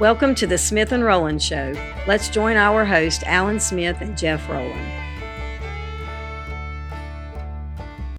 [0.00, 1.72] Welcome to the Smith and Rowland Show.
[2.06, 4.92] Let's join our host, Alan Smith and Jeff Rowland.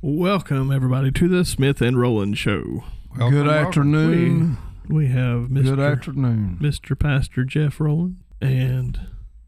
[0.02, 2.84] Welcome, everybody, to the Smith and Rowland Show.
[3.18, 4.58] Welcome, Good afternoon.
[4.90, 5.64] We have Mr.
[5.64, 6.58] Good afternoon.
[6.62, 7.00] Mr.
[7.00, 9.00] Pastor Jeff Rowland and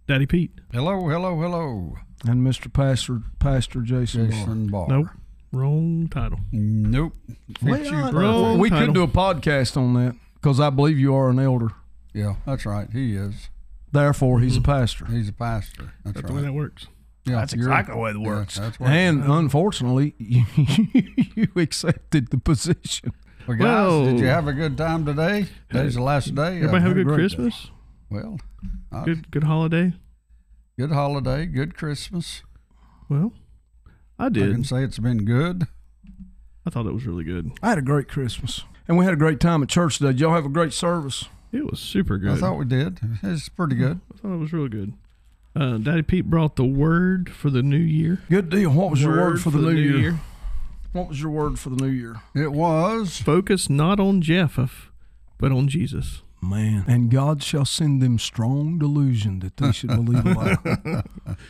[0.08, 0.52] Daddy Pete.
[0.72, 1.96] Hello, hello, hello.
[2.26, 2.72] And Mr.
[2.72, 4.30] Pastor Pastor Jason.
[4.30, 4.40] Barr.
[4.40, 4.88] Jason Barr.
[4.88, 5.08] Nope.
[5.52, 6.40] Wrong title.
[6.54, 7.14] Nope.
[7.60, 8.86] Fits you Well, Wrong we title.
[8.88, 11.72] could do a podcast on that because I believe you are an elder.
[12.14, 12.90] Yeah, that's right.
[12.92, 13.50] He is.
[13.92, 15.06] Therefore, he's a pastor.
[15.06, 15.94] He's a pastor.
[16.04, 16.88] That's, That's the way that works.
[17.26, 18.56] Yeah, That's exactly the way it yeah, works.
[18.58, 20.44] that's what And unfortunately, you,
[21.36, 23.12] you accepted the position.
[23.48, 25.48] well, guys, Well- did you have a good time today?
[25.70, 26.58] Today's the last day.
[26.58, 27.22] Everybody Uh, have a good great day.
[27.22, 27.70] Christmas.
[28.10, 28.40] Well,
[28.92, 29.94] uh, Good good holiday.
[30.80, 31.46] good holiday.
[31.46, 32.42] Good Christmas.
[33.10, 33.34] Well,
[34.18, 34.50] I did.
[34.50, 35.68] I can say it's been good.
[36.66, 37.52] I thought it was really good.
[37.62, 38.64] I had a great Christmas.
[38.88, 40.12] And we had a great time at church today.
[40.12, 41.26] Did y'all have a great service?
[41.52, 42.32] It was super good.
[42.32, 43.00] I thought we did.
[43.24, 44.00] It's pretty good.
[44.14, 44.94] I thought it was really good.
[45.54, 48.22] Uh, Daddy Pete brought the word for the new year.
[48.30, 48.72] Good deal.
[48.72, 50.20] What was your word for the, new, year?
[50.94, 52.22] What was your word for the new year?
[52.34, 53.18] It was.
[53.20, 54.58] Focus not on Jeff,
[55.38, 56.22] but on Jesus.
[56.42, 56.86] Man.
[56.88, 61.04] And God shall send them strong delusion that they should believe a lie.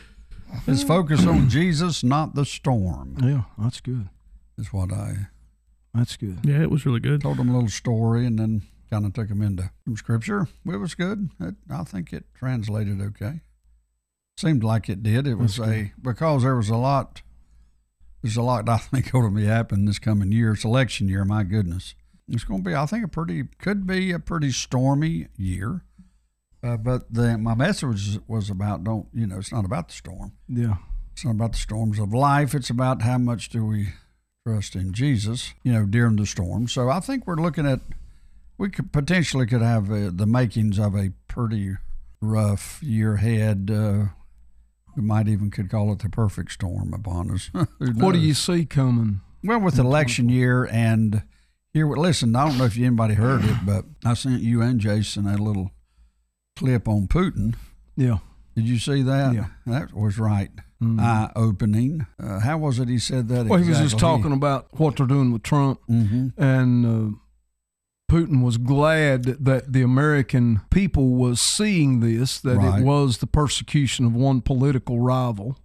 [0.66, 3.16] It's focus on Jesus, not the storm.
[3.22, 4.08] yeah, that's good.
[4.58, 5.28] Is what I
[5.94, 6.40] That's good.
[6.44, 7.22] Yeah, it was really good.
[7.22, 10.48] told them a little story and then kind of took them into some scripture.
[10.66, 11.30] It was good.
[11.40, 13.40] It, I think it translated okay.
[14.36, 15.26] Seemed like it did.
[15.26, 17.22] It was a because there was a lot.
[18.22, 20.52] There's a lot I think going to be happening this coming year.
[20.52, 21.24] It's election year.
[21.24, 21.94] My goodness,
[22.28, 22.74] it's going to be.
[22.74, 25.84] I think a pretty could be a pretty stormy year.
[26.62, 29.94] Uh, but the my message was, was about don't you know it's not about the
[29.94, 30.32] storm.
[30.48, 30.76] Yeah.
[31.12, 32.54] It's not about the storms of life.
[32.54, 33.88] It's about how much do we
[34.46, 36.68] trust in Jesus, you know, during the storm.
[36.68, 37.80] So I think we're looking at,
[38.62, 41.74] we could potentially could have uh, the makings of a pretty
[42.20, 43.68] rough year ahead.
[43.74, 44.04] Uh,
[44.96, 47.50] we might even could call it the perfect storm upon us.
[47.96, 49.20] What do you see coming?
[49.42, 51.24] Well, with election year and
[51.72, 55.26] here, listen, I don't know if anybody heard it, but I sent you and Jason
[55.26, 55.72] a little
[56.54, 57.56] clip on Putin.
[57.96, 58.18] Yeah.
[58.54, 59.34] Did you see that?
[59.34, 59.46] Yeah.
[59.66, 60.50] That was right.
[60.80, 61.00] Mhm.
[61.00, 62.06] Eye opening.
[62.22, 63.46] Uh, how was it he said that?
[63.46, 66.32] Well, he was just talking about what they're doing with Trump, Mhm.
[66.36, 67.16] and uh,
[68.12, 72.80] Putin was glad that the American people was seeing this, that Right.
[72.80, 75.56] it was the persecution of one political rival,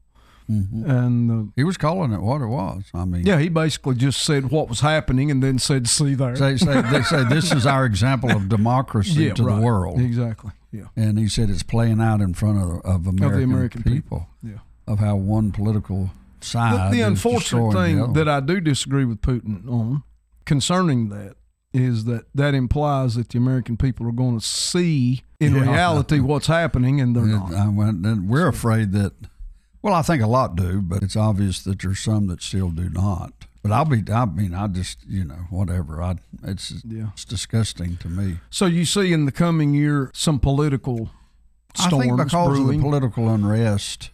[0.49, 0.87] Mhm.
[0.89, 2.83] and uh, He was calling it what it was.
[2.93, 6.37] I mean, yeah, he basically just said what was happening, and then said, "See there."
[6.37, 9.55] Say, say, they say this is our example of democracy yeah, to right.
[9.55, 10.51] the world, Exactly.
[10.71, 10.83] Yeah.
[10.95, 14.59] and he said it's playing out in front of of American, American people, Yeah.
[14.87, 16.93] of how one political side.
[16.93, 20.03] the is unfortunate destroying the thing that I do disagree with Putin on
[20.45, 21.35] concerning that
[21.77, 25.61] is that that implies that the American people are going to see in Yeah.
[25.61, 27.53] reality what's happening, and they're Yeah, not.
[27.53, 29.13] I went, and we're afraid that.
[29.81, 32.89] Well, I think a lot do, but it's obvious that there's some that still do
[32.89, 33.33] not.
[33.63, 34.03] But I'll be.
[34.11, 36.01] I mean, I just you know whatever.
[36.01, 37.09] I it's Yeah.
[37.13, 38.39] it's disgusting to me.
[38.49, 41.11] So you see in the coming year some political
[41.75, 42.75] storms I think because brewing.
[42.79, 44.09] of the political unrest.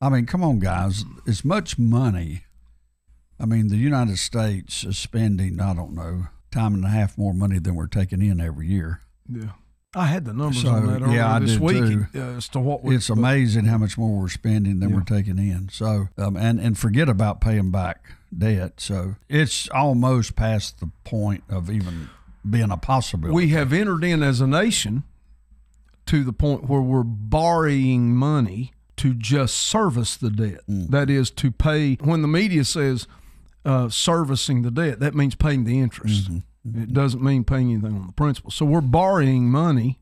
[0.00, 1.04] I mean, come on, guys.
[1.26, 2.42] As much money.
[3.40, 5.60] I mean, the United States is spending.
[5.60, 9.00] I don't know, time and a half more money than we're taking in every year.
[9.30, 9.50] yeah.
[9.94, 12.06] I had the numbers So, on that earlier yeah, I this week too.
[12.14, 14.96] uh, as to what we, It's amazing how much more we're spending than Yeah.
[14.96, 15.70] we're taking in.
[15.70, 18.04] So, um, and and forget about paying back
[18.36, 18.74] debt.
[18.78, 22.10] So it's almost past the point of even
[22.48, 23.34] being a possibility.
[23.34, 25.04] We have entered in as a nation
[26.06, 30.60] to the point where we're borrowing money to just service the debt.
[30.68, 30.90] Mm.
[30.90, 31.94] That is to pay.
[32.02, 33.06] When the media says
[33.66, 36.30] uh, servicing the debt, that means paying the interest.
[36.30, 36.82] Mm-hmm.
[36.82, 38.50] It doesn't mean paying anything on the principal.
[38.50, 40.00] So we're borrowing money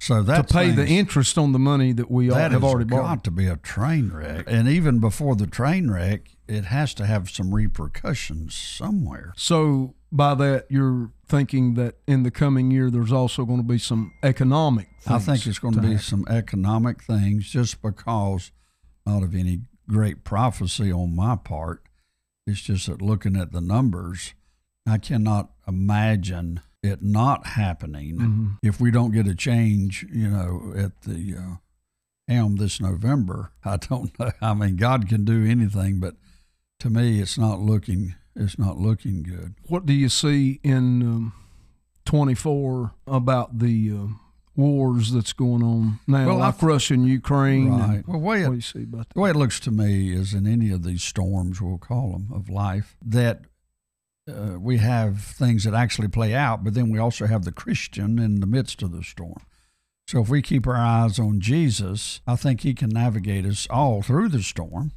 [0.00, 2.88] so that to pay the interest on the money that we all That have already
[2.88, 3.24] got borrowed.
[3.24, 4.44] to be a train wreck.
[4.46, 9.32] And even before the train wreck, it has to have some repercussions somewhere.
[9.36, 13.78] So by that, you're thinking that in the coming year, there's also going to be
[13.78, 14.88] some economic.
[15.06, 16.02] I think it's going to be happen.
[16.02, 18.52] some economic things just because
[19.04, 21.82] not of any great prophecy on my part.
[22.48, 24.34] It's just that looking at the numbers,
[24.86, 28.56] I cannot imagine it not happening Mhm.
[28.62, 31.56] if we don't get a change, you know, at the uh,
[32.26, 33.52] helm this November.
[33.64, 34.30] I don't know.
[34.40, 36.16] I mean, God can do anything, but
[36.80, 38.14] to me, it's not looking.
[38.34, 39.56] It's not looking good.
[39.66, 41.32] What do you see in um,
[42.04, 44.06] 24 about the uh,
[44.58, 47.68] wars that's going on now, Well, I like Russia and Ukraine?
[47.72, 48.08] and Right.
[48.08, 50.34] Well, way What it, do you see about The way it looks to me is
[50.34, 53.42] in any of these storms, we'll call them, of life, that
[54.28, 58.18] uh, we have things that actually play out, but then we also have the Christian
[58.18, 59.40] in the midst of the storm.
[60.06, 64.02] So if we keep our eyes on Jesus, I think He can navigate us all
[64.02, 64.92] through the storm.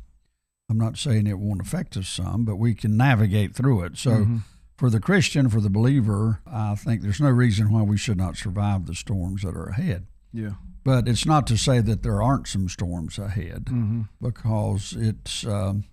[0.70, 3.98] I'm not saying it won't affect us some, but we can navigate through it.
[3.98, 4.38] So Mm-hmm.
[4.82, 8.36] For the Christian, for the believer, I think there's no reason why we should not
[8.36, 10.08] survive the storms that are ahead.
[10.34, 10.54] Yeah.
[10.84, 14.02] But it's not to say that there aren't some storms ahead Mm-hmm.
[14.20, 15.84] because it's um,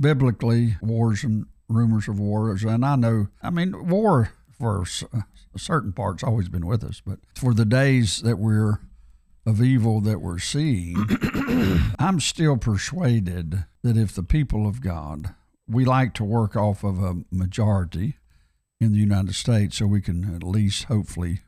[0.00, 2.64] biblically wars and rumors of wars.
[2.64, 5.04] And I know, I mean, war for s-
[5.56, 8.80] certain parts always been with us, but for the days that we're
[9.46, 10.96] of evil that we're seeing,
[12.00, 15.34] I'm still persuaded that if the people of God,
[15.68, 18.16] we like to work off of a majority
[18.80, 21.40] in the United States so we can at least hopefully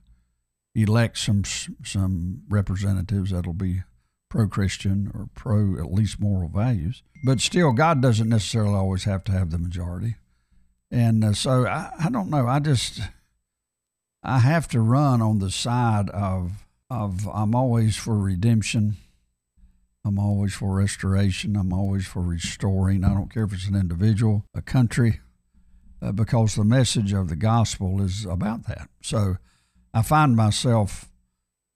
[0.75, 1.43] elect some
[1.85, 3.83] some representatives that'll be
[4.29, 7.03] pro-Christian or pro at least moral values.
[7.25, 10.17] But still, God doesn't necessarily always have to have the majority.
[10.91, 12.47] And uh, so I, I don't know.
[12.47, 13.01] I just
[14.23, 18.97] I have to run on the side of of I'm always for redemption.
[20.05, 21.57] I'm always for restoration.
[21.57, 23.03] I'm always for restoring.
[23.03, 25.21] I don't care if it's an individual, a country,
[26.03, 28.89] uh, because the message of the gospel is about that.
[29.03, 29.37] So
[29.95, 31.11] I find myself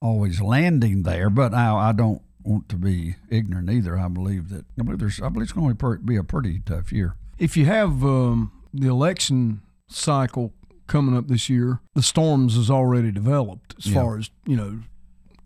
[0.01, 3.97] always landing there, but I, I don't want to be ignorant either.
[3.97, 6.91] I believe that I believe there's I believe it's going to be a pretty tough
[6.91, 7.15] year.
[7.37, 10.53] If you have um, the election cycle
[10.87, 14.01] coming up this year, the storms is already developed as Yeah.
[14.01, 14.79] far as, you know,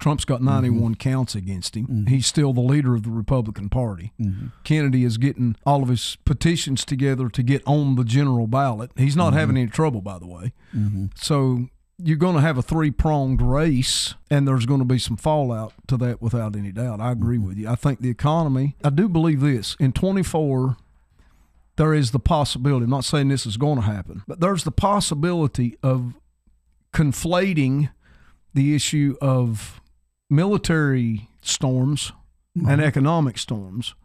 [0.06, 1.88] Trump's got 91 counts against him.
[1.88, 2.10] Mhm.
[2.10, 4.14] He's still the leader of the Republican Party.
[4.22, 4.50] Mm-hmm.
[4.64, 8.92] Kennedy is getting all of his petitions together to get on the general ballot.
[8.96, 10.54] He's not having any trouble, by the way.
[10.78, 11.06] Mm-hmm.
[11.16, 15.18] So you're going to have a three pronged race, and there's going to be some
[15.18, 17.02] fallout to that without any doubt.
[17.02, 17.68] I agree with you.
[17.68, 20.78] I think the economy, I do believe this in 24,
[21.78, 24.72] there is the possibility, I'm not saying this is going to happen, but there's the
[24.72, 26.14] possibility of
[26.94, 27.90] conflating
[28.54, 29.82] the issue of
[30.30, 32.12] military storms
[32.68, 33.96] and economic storms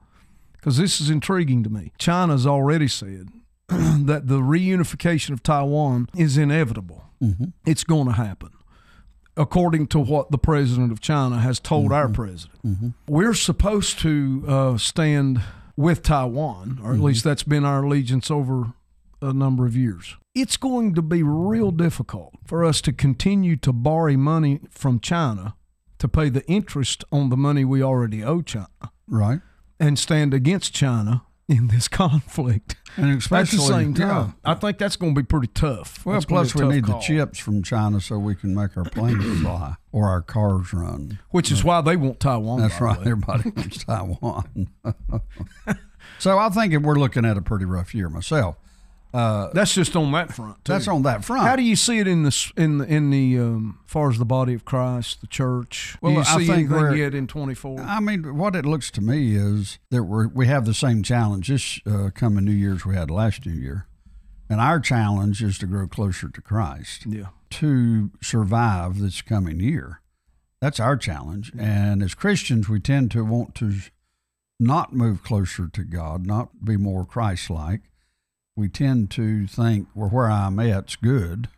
[0.52, 1.92] because this is intriguing to me.
[1.98, 3.28] China's already said
[3.68, 7.04] that the reunification of Taiwan is inevitable.
[7.22, 7.46] Mm-hmm.
[7.64, 8.50] It's going to happen,
[9.36, 12.62] according to what the president of China has told our president.
[12.62, 12.88] Mm-hmm.
[13.08, 15.40] We're supposed to uh, stand
[15.76, 18.74] with Taiwan, or at least that's been our allegiance over
[19.22, 20.16] a number of years.
[20.34, 25.54] It's going to be real difficult for us to continue to borrow money from China
[26.00, 28.66] to pay the interest on the money we already owe China
[29.08, 29.40] Right.
[29.78, 32.76] and stand against China in this conflict.
[32.96, 34.30] And At especially the same yeah.
[34.44, 36.04] I think that's going to be pretty tough.
[36.04, 36.98] Well, That's plus we need call.
[37.00, 41.18] the chips from China so we can make our planes fly or our cars run.
[41.30, 42.60] which is why they want Taiwan.
[42.60, 42.98] That's right.
[42.98, 44.68] Everybody wants Taiwan.
[46.18, 48.56] so I think we're looking at a pretty rough year myself.
[49.12, 50.64] Uh, That's just on that front.
[50.64, 50.72] Too.
[50.72, 51.42] that's on that front.
[51.42, 54.24] How do you see it in the in the in the um, far as the
[54.24, 55.96] body of Christ, the church?
[56.00, 57.80] Well, do you I see think anything yet in twenty four?
[57.80, 61.48] I mean, what it looks to me is that we're, we have the same challenge
[61.48, 63.86] this uh, coming New Year's we had last New Year.
[64.48, 70.00] And our challenge is to grow closer to Christ, Yeah, to survive this coming year.
[70.60, 71.52] That's our challenge.
[71.58, 73.74] And as Christians, we tend to want to
[74.58, 77.80] not move closer to God, not be more Christ like.
[78.60, 81.48] We tend to think, well, where I'm at's good,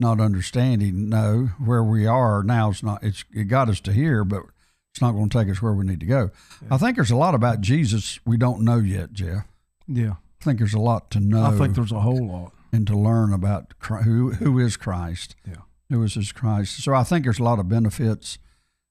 [0.00, 4.24] not understanding, no, where we are now is not, it's, it got us to here,
[4.24, 4.42] but
[4.90, 6.30] it's not going to take us where we need to go.
[6.70, 9.44] I think there's a lot about Jesus we don't know yet, Jeff.
[9.86, 10.14] yeah.
[10.40, 12.52] I think there's a lot to know I think there's a whole lot.
[12.70, 15.36] and to learn about Chri- who who is Christ.
[15.48, 15.62] Yeah.
[15.88, 16.82] Who is his Christ?
[16.84, 18.36] So I think there's a lot of benefits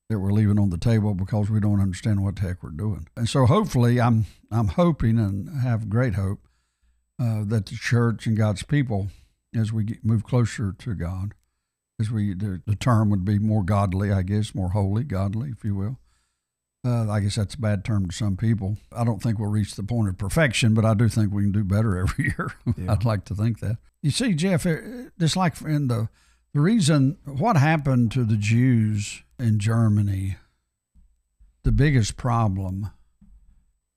[0.10, 3.08] that we're leaving on the table because we don't understand what the heck we're doing.
[3.16, 6.40] And so hopefully, I'm I'm hoping and have great hope
[7.20, 9.08] uh, that the church and God's people,
[9.56, 11.34] as we get, move closer to God,
[12.00, 15.64] as we the, the term would be more godly, I guess, more holy, godly, if
[15.64, 16.00] you will.
[16.86, 18.78] Uh, I guess that's a bad term to some people.
[18.92, 21.54] I don't think we'll reach the point of perfection, but I do think we can
[21.54, 22.54] do better every year.
[22.78, 22.92] Yeah.
[22.92, 23.78] I'd like to think that.
[24.02, 24.66] You see, Jeff,
[25.18, 26.10] just like in the
[26.54, 30.38] the reason what happened to the Jews in Germany,
[31.64, 32.92] the biggest problem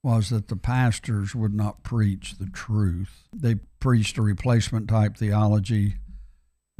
[0.06, 3.24] was that the pastors would not preach the truth.
[3.34, 5.96] They preached a replacement type theology.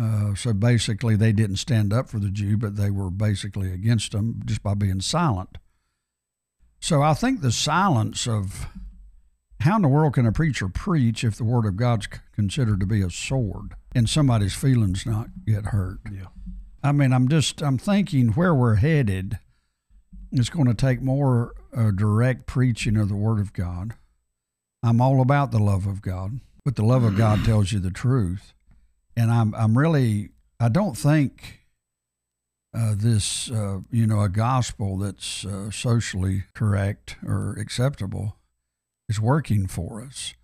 [0.00, 4.12] Uh, so basically, they didn't stand up for the Jew, but they were basically against
[4.12, 5.59] them just by being silent.
[6.78, 8.68] So I think the silence of
[9.59, 12.87] how in the world can a preacher preach if the word of God's considered to
[12.87, 15.99] be a sword and somebody's feelings not get hurt?
[16.12, 16.26] Yeah.
[16.80, 19.40] I mean, I'm just I'm thinking where we're headed.
[20.30, 23.95] It's going to take more uh, direct preaching of the Word of God.
[24.83, 27.90] I'm all about the love of God, but the love of God tells you the
[27.90, 28.54] truth,
[29.16, 31.66] and I'm I'm really I don't think
[32.76, 38.37] uh, this, uh, you know, a gospel that's uh, socially correct or acceptable
[39.09, 40.35] is working for us.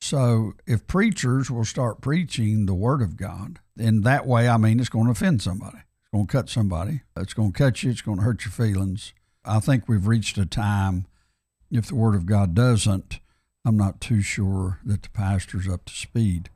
[0.00, 4.80] So if preachers will start preaching the Word of God, in that way, I mean,
[4.80, 5.78] it's going to offend somebody.
[5.78, 7.02] It's going to cut somebody.
[7.16, 7.90] It's going to cut you.
[7.90, 9.12] It's going to hurt your feelings.
[9.44, 11.06] I think we've reached a time,
[11.70, 13.20] if the Word of God doesn't,
[13.64, 16.50] I'm not too sure that the pastor's up to speed.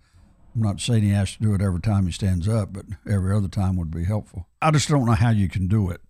[0.54, 3.34] I'm not saying he has to do it every time he stands up, but every
[3.34, 4.46] other time would be helpful.
[4.60, 6.00] I just don't know how you can do it,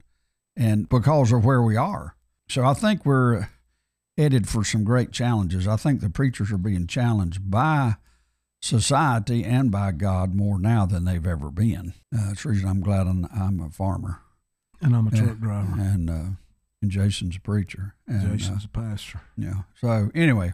[0.57, 2.15] and because of where we are.
[2.49, 3.49] So I think we're
[4.17, 5.69] headed for some great challenges.
[5.69, 7.97] I think the preachers are being challenged by
[8.61, 11.93] society and by God more now than they've ever been.
[12.15, 14.21] Uh, it's the reason I'm glad I'm, I'm a farmer
[14.81, 15.81] And I'm a truck driver.
[15.81, 16.25] and uh,
[16.83, 17.95] and Jason's a preacher.
[18.07, 19.21] And, uh, Jason's a pastor.
[19.37, 19.63] yeah.
[19.81, 20.53] So anyway,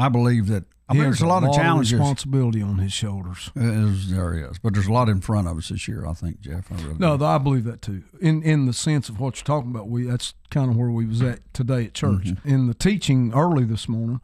[0.00, 0.64] I believe that.
[0.86, 1.94] I mean, there's a lot of challenges.
[1.94, 3.50] responsibility on his shoulders.
[3.56, 6.04] Is, there is, but there's a lot in front of us this year.
[6.06, 6.70] I think, Jeff.
[6.70, 7.24] I really No, do.
[7.24, 8.02] I believe that too.
[8.20, 11.06] In in the sense of what you're talking about, we that's kind of where we
[11.06, 12.24] was at today at church.
[12.24, 12.48] Mm-hmm.
[12.48, 14.20] In the teaching early this morning,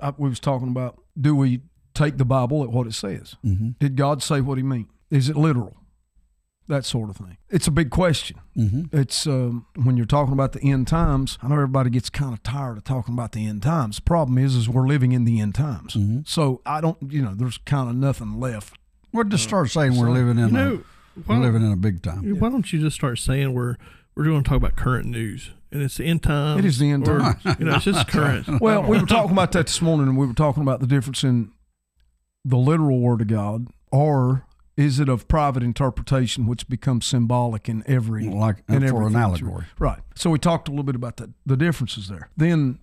[0.00, 3.34] I, we was talking about do we take the Bible at what it says?
[3.44, 3.76] Mhm.
[3.80, 4.86] Did God say what He meant?
[5.10, 5.76] Is it literal?
[6.70, 7.36] That sort of thing.
[7.48, 8.38] It's a big question.
[8.56, 8.94] Mhm.
[8.94, 11.36] It's um, when you're talking about the end times.
[11.42, 13.96] I know everybody gets kind of tired of talking about the end times.
[13.96, 15.94] The problem is, is we're living in the end times.
[15.94, 16.28] Mhm.
[16.28, 18.78] So I don't, you know, there's kind of nothing left.
[19.12, 20.84] We'll just start saying we're so, living in You
[21.16, 22.38] a we're living in a big time.
[22.38, 23.74] why don't you just start saying we're
[24.14, 26.58] we're going to talk about current news and it's the end time.
[26.60, 27.42] It is the end or, times.
[27.58, 28.46] You know, it's just current.
[28.60, 31.24] Well, we were talking about that this morning, and we were talking about the difference
[31.24, 31.50] in
[32.44, 34.46] the literal word of God, or
[34.80, 39.16] is it of private interpretation, which becomes symbolic in every Like in for every an
[39.16, 39.66] allegory.
[39.78, 40.00] Right.
[40.14, 42.30] So we talked a little bit about the, the differences there.
[42.36, 42.78] Then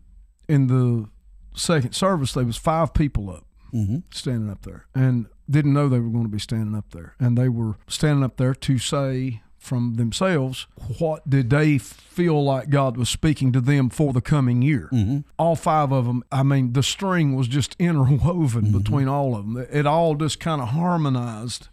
[0.47, 1.09] in the
[1.55, 3.97] second service, there was five people up Mm-hmm.
[4.11, 7.37] standing up there, and didn't know they were going to be standing up there, and
[7.37, 10.67] they were standing up there to say from themselves
[10.99, 14.87] what did they feel like God was speaking to them for the coming year.
[14.93, 15.19] Mm-hmm.
[15.37, 16.23] All five of them.
[16.31, 19.67] I mean, the string was just interwoven between all of them.
[19.69, 21.67] It all just kind of harmonized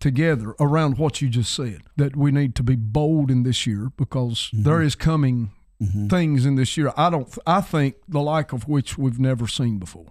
[0.00, 3.90] together around what you just said that we need to be bold in this year
[3.96, 4.62] because mm-hmm.
[4.62, 6.08] there is coming mm-hmm.
[6.08, 9.78] things in this year I don't I think the like of which we've never seen
[9.78, 10.06] before.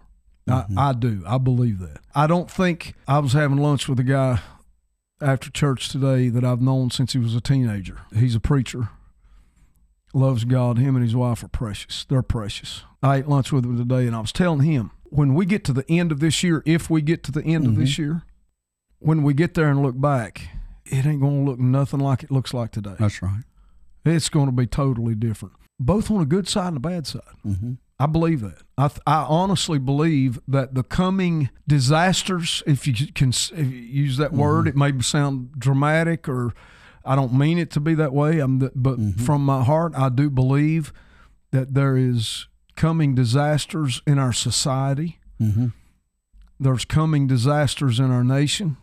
[0.48, 0.80] I, mm-hmm.
[0.80, 1.24] I do.
[1.28, 2.00] I believe that.
[2.16, 4.40] I don't think I was having lunch with a guy
[5.22, 8.00] after church today that I've known since he was a teenager.
[8.16, 8.90] He's a preacher.
[10.14, 10.80] Loves God.
[10.80, 12.06] Him and his wife are precious.
[12.10, 12.84] They're precious.
[13.04, 15.74] I ate lunch with him today and I was telling him when we get to
[15.74, 18.24] the end of this year, if we get to the end of this year,
[19.00, 20.50] when we get there and look back,
[20.86, 22.96] it ain't going to look nothing like it looks like today.
[23.00, 23.44] That's right.
[24.06, 27.22] It's going to be totally different, both on a good side and a bad side.
[27.46, 27.74] Mm-hmm.
[28.00, 28.62] I believe that.
[28.78, 34.18] I, th- I honestly believe that the coming disasters, if you can if you use
[34.18, 36.54] that word, it may sound dramatic or
[37.04, 38.40] I don't mean it to be that way.
[38.40, 40.94] I'm the, but from my heart, I do believe
[41.52, 45.20] that there is coming disasters in our society.
[45.42, 45.68] Mm-hmm.
[46.58, 48.78] There's coming disasters in our nation,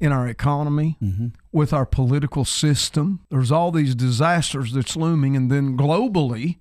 [0.00, 1.26] in our economy, Mm-hmm.
[1.52, 3.20] with our political system.
[3.30, 6.58] There's all these disasters that's looming, and then globally,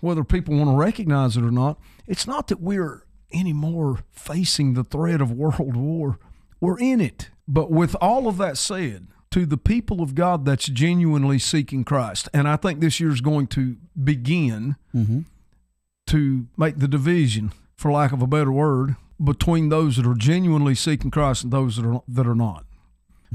[0.00, 4.84] whether people want to recognize it or not, it's not that we're anymore facing the
[4.84, 6.18] threat of world war.
[6.60, 7.30] We're in it.
[7.48, 12.28] But with all of that said, to the people of God that's genuinely seeking Christ,
[12.34, 15.20] and I think this year is going to begin Mm-hmm.
[16.08, 20.74] to make the division, for lack of a better word, between those that are genuinely
[20.74, 22.64] seeking Christ and those that are that are not.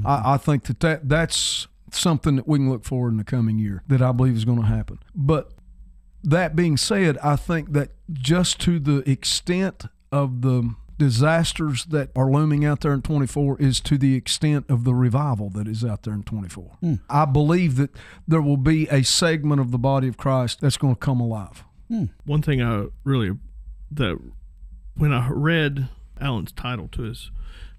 [0.04, 0.28] I, mm-hmm.
[0.28, 3.82] I think that, that that's something that we can look forward in the coming year
[3.88, 4.98] that I believe is going to happen.
[5.14, 5.52] But
[6.22, 12.30] that being said, I think that just to the extent of the disasters that are
[12.30, 16.02] looming out there in 24 is to the extent of the revival that is out
[16.02, 16.76] there in 24.
[16.80, 16.94] Hmm.
[17.08, 17.90] I believe that
[18.26, 21.64] there will be a segment of the body of Christ that's going to come alive.
[21.88, 22.06] Hmm.
[22.24, 23.38] One thing I really
[23.92, 24.18] that
[24.98, 25.88] when I read
[26.20, 27.30] Alan's title to his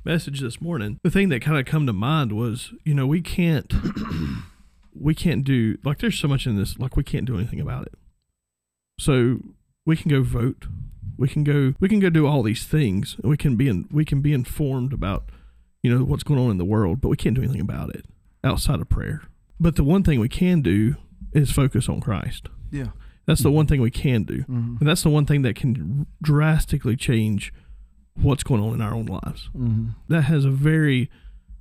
[0.06, 3.22] message this morning, the thing that kind of come to mind was, you know, we
[3.22, 3.72] can't
[5.00, 7.86] we can't do like there's so much in this like we can't do anything about
[7.86, 7.94] it.
[9.00, 9.40] So
[9.86, 10.66] we can go vote,
[11.18, 14.06] we can go we can go do all these things, we can be in, we
[14.06, 15.26] can be informed about
[15.84, 18.06] you know what's going on in the world, but we can't do anything about it
[18.44, 19.24] outside of prayer.
[19.60, 20.96] But the one thing we can do
[21.34, 22.48] is focus on Christ.
[22.72, 22.92] Yeah.
[23.30, 24.40] That's the one thing we can do.
[24.40, 24.78] Mm-hmm.
[24.80, 27.54] And that's the one thing that can drastically change
[28.16, 29.50] what's going on in our own lives.
[29.56, 29.90] Mm-hmm.
[30.08, 31.12] That has a very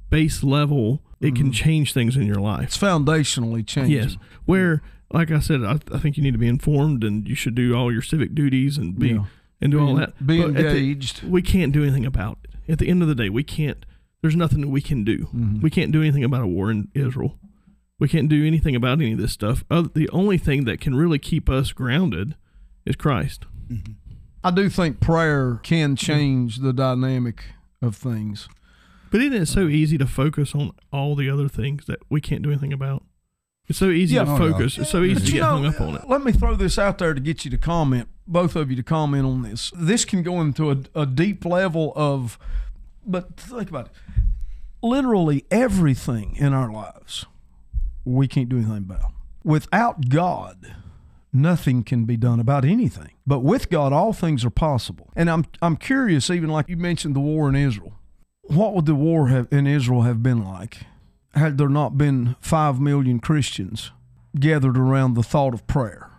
[0.09, 1.53] base level, it can Mhm.
[1.55, 2.65] change things in your life.
[2.65, 3.93] It's foundationally changing.
[3.97, 4.17] Yes.
[4.47, 4.81] Where,
[5.13, 7.75] like I said, I, I think you need to be informed and you should do
[7.75, 9.25] all your civic duties and be Yeah.
[9.61, 10.15] and do all that.
[10.27, 11.23] Be But at the- engaged.
[11.25, 12.73] we can't do anything about it.
[12.73, 13.85] At the end of the day, we can't.
[14.23, 15.29] There's nothing that we can do.
[15.35, 15.61] Mhm.
[15.61, 17.39] We can't do anything about a war in Israel.
[17.99, 19.65] We can't do anything about any of this stuff.
[19.71, 22.37] Oth- The only thing that can really keep us grounded
[22.87, 23.45] is Christ.
[23.71, 23.93] Mm-hmm.
[24.45, 27.45] I do think prayer can change the dynamic
[27.83, 28.49] of things.
[29.11, 32.43] But isn't it so easy to focus on all the other things that we can't
[32.43, 33.05] do anything about?
[33.67, 34.25] It's so easy Yeah.
[34.25, 34.53] to Oh, yeah.
[34.53, 34.79] focus.
[34.79, 36.09] It's so easy But to you get know, hung up on it.
[36.09, 38.83] Let me throw this out there to get you to comment, both of you to
[38.83, 39.73] comment on this.
[39.77, 42.39] This can go into a, a deep level of,
[43.05, 43.93] but think about it.
[44.83, 47.27] Literally everything in our lives,
[48.09, 49.13] we can't do anything about.
[49.45, 50.75] Without God,
[51.33, 53.13] nothing can be done about anything.
[53.27, 55.11] But with God, all things are possible.
[55.15, 57.95] And I'm I'm curious, even like you mentioned the war in Israel.
[58.43, 60.79] What would the war have in Israel have been like
[61.35, 63.93] had there not been five million Christians
[64.39, 66.11] gathered around the thought of prayer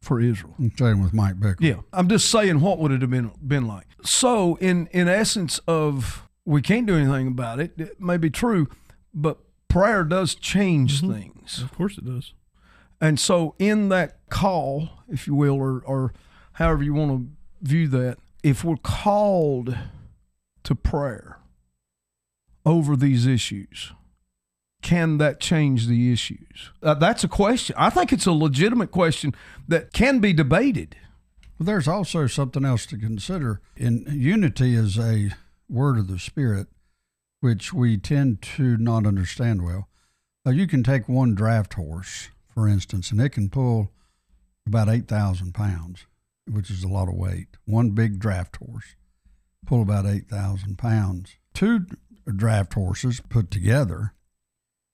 [0.00, 0.54] for Israel?
[0.58, 1.60] I'm saying with Mike Bickle.
[1.60, 3.86] Yeah, I'm just saying what would it have been been like.
[4.02, 8.68] So, in in essence of we can't do anything about it, it may be true,
[9.14, 11.60] but prayer does change things.
[11.62, 12.32] Of course it does.
[13.00, 16.12] And so, in that call, if you will, or, or
[16.52, 19.76] however you want to view that, if we're called
[20.62, 21.38] to prayer
[22.64, 23.92] over these issues,
[24.82, 26.70] can that change the issues?
[26.82, 27.74] Uh, that's a question.
[27.78, 29.34] I think it's a legitimate question
[29.66, 30.96] that can be debated.
[31.56, 33.60] But there's also something else to consider.
[33.76, 35.30] In unity is a
[35.68, 36.68] word of the Spirit,
[37.44, 39.86] which we tend to not understand well.
[40.46, 43.90] Uh, you can take one draft horse, for instance, and it can pull
[44.66, 46.06] about 8,000 pounds,
[46.50, 47.48] which is a lot of weight.
[47.66, 48.96] One big draft horse
[49.66, 51.36] pull about 8,000 pounds.
[51.52, 51.84] Two
[52.34, 54.14] draft horses put together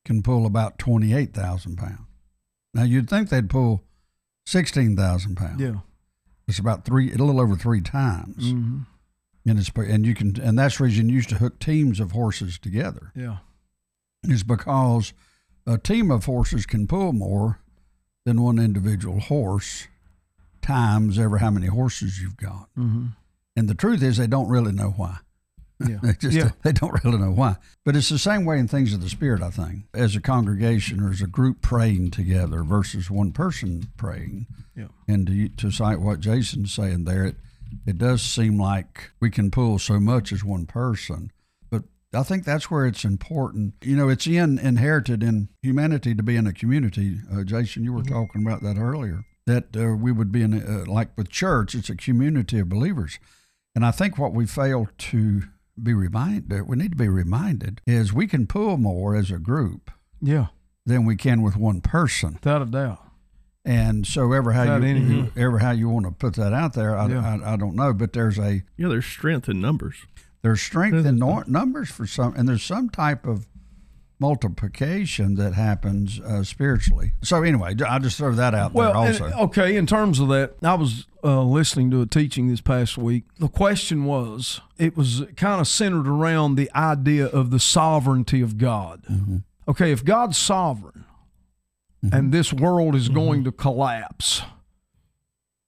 [0.04, 2.08] can pull about 28,000 pounds.
[2.74, 3.84] Now, you'd think they'd pull
[4.46, 5.60] 16,000 pounds.
[5.60, 5.74] Yeah.
[6.48, 8.80] It's about three, a little over three times, Mm-hmm.
[9.46, 12.12] And it's and you can and that's the reason you used to hook teams of
[12.12, 13.38] horses together Yeah.
[14.24, 15.12] is because
[15.66, 17.60] a team of horses can pull more
[18.24, 19.88] than one individual horse
[20.62, 22.68] times ever how many horses you've got.
[22.78, 23.06] Mm-hmm.
[23.56, 25.18] And the truth is, they don't really know why.
[25.86, 25.98] Yeah.
[26.02, 26.50] They just yeah.
[26.62, 27.56] they don't really know why.
[27.84, 29.84] But it's the same way in things of the spirit, I think.
[29.94, 34.46] As a congregation or as a group praying together versus one person praying.
[34.76, 34.88] Yeah.
[35.08, 37.36] And to to cite what Jason's saying there, it
[37.86, 41.30] it does seem like we can pull so much as one person.
[41.70, 43.74] But I think that's where it's important.
[43.82, 47.18] You know, it's in inherited in humanity to be in a community.
[47.32, 49.24] Uh, Jason, you were talking about that earlier.
[49.46, 52.68] That uh, we would be in a, uh, like with church, it's a community of
[52.68, 53.18] believers.
[53.74, 55.42] And I think what we fail to
[55.82, 59.90] be reminded, we need to be reminded, is we can pull more as a group
[60.20, 60.48] Yeah.
[60.84, 62.34] than we can with one person.
[62.34, 63.02] Without a doubt.
[63.64, 66.72] And so, ever how Without you any- ever how you want to put that out
[66.72, 67.38] there, I, Yeah.
[67.44, 67.92] I, I don't know.
[67.92, 69.96] But there's a Yeah, there's strength in numbers.
[70.42, 73.46] there's strength in nor- numbers for some, and there's some type of
[74.18, 77.12] multiplication that happens uh, spiritually.
[77.22, 79.38] So anyway, I just throw that out Well, there and- also.
[79.44, 79.76] okay.
[79.76, 83.24] In terms of that, I was uh, listening to a teaching this past week.
[83.38, 88.56] The question was, it was kind of centered around the idea of the sovereignty of
[88.58, 89.02] God.
[89.10, 89.36] Mm-hmm.
[89.68, 91.04] Okay, if God's sovereign
[92.04, 92.14] Mm-hmm.
[92.14, 93.50] and this world is going mm-hmm.
[93.50, 94.42] to collapse,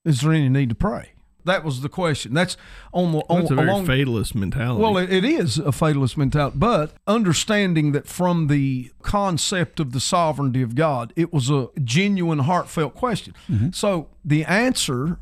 [0.05, 1.13] is there any need to pray?
[1.45, 2.35] That was the question.
[2.35, 2.57] That's
[2.93, 4.81] on the on, That's a very along, fatalist mentality.
[4.81, 10.01] Well, it, it is a fatalist mentality, but understanding that from the concept of the
[10.01, 13.35] sovereignty of God, it was a genuine, heartfelt question.
[13.51, 13.71] Mm-hmm.
[13.73, 15.19] So the answer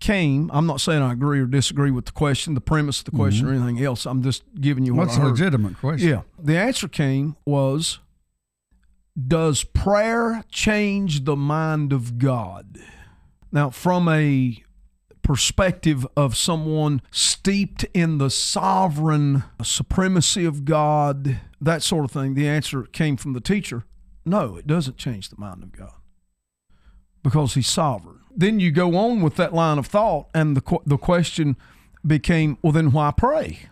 [0.00, 0.50] came.
[0.52, 3.48] I'm not saying I agree or disagree with the question, the premise of the question,
[3.48, 4.04] or anything else.
[4.04, 6.08] I'm just giving you What's I a legitimate question?
[6.08, 6.22] Yeah.
[6.38, 8.00] The answer came was
[9.16, 12.78] Does prayer change the mind of God?
[13.50, 14.62] Now, from a
[15.22, 22.48] perspective of someone steeped in the sovereign supremacy of God, that sort of thing, the
[22.48, 23.84] answer came from the teacher
[24.24, 25.94] no, it doesn't change the mind of God
[27.22, 28.20] because he's sovereign.
[28.34, 31.56] Then you go on with that line of thought, and the, the question
[32.06, 33.68] became, well, then why pray?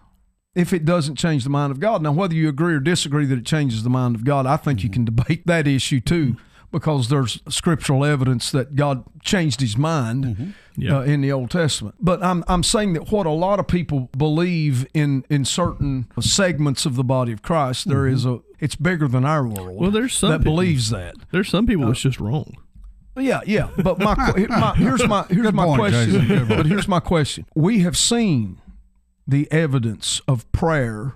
[0.55, 2.03] If it doesn't change the mind of God.
[2.03, 4.83] Now, whether you agree or disagree that it changes the mind of God, I think
[4.83, 6.37] you can debate that issue too,
[6.73, 10.99] because there's scriptural evidence that God changed his mind Yeah.
[10.99, 11.97] uh, in the Old Testament.
[12.01, 16.85] But I'm, I'm saying that what a lot of people believe in, in certain segments
[16.87, 19.81] of the body of Christ, there is a, it's bigger than our world.
[19.81, 21.15] Well, there's some that people- believes that.
[21.31, 22.55] There's some people Uh, that's just wrong.
[23.17, 23.69] Yeah, yeah.
[23.83, 24.15] But my,
[24.49, 26.47] my here's my here's Good my point, question.
[26.49, 27.45] But here's my question.
[27.55, 28.59] We have seen
[29.31, 31.15] the evidence of prayer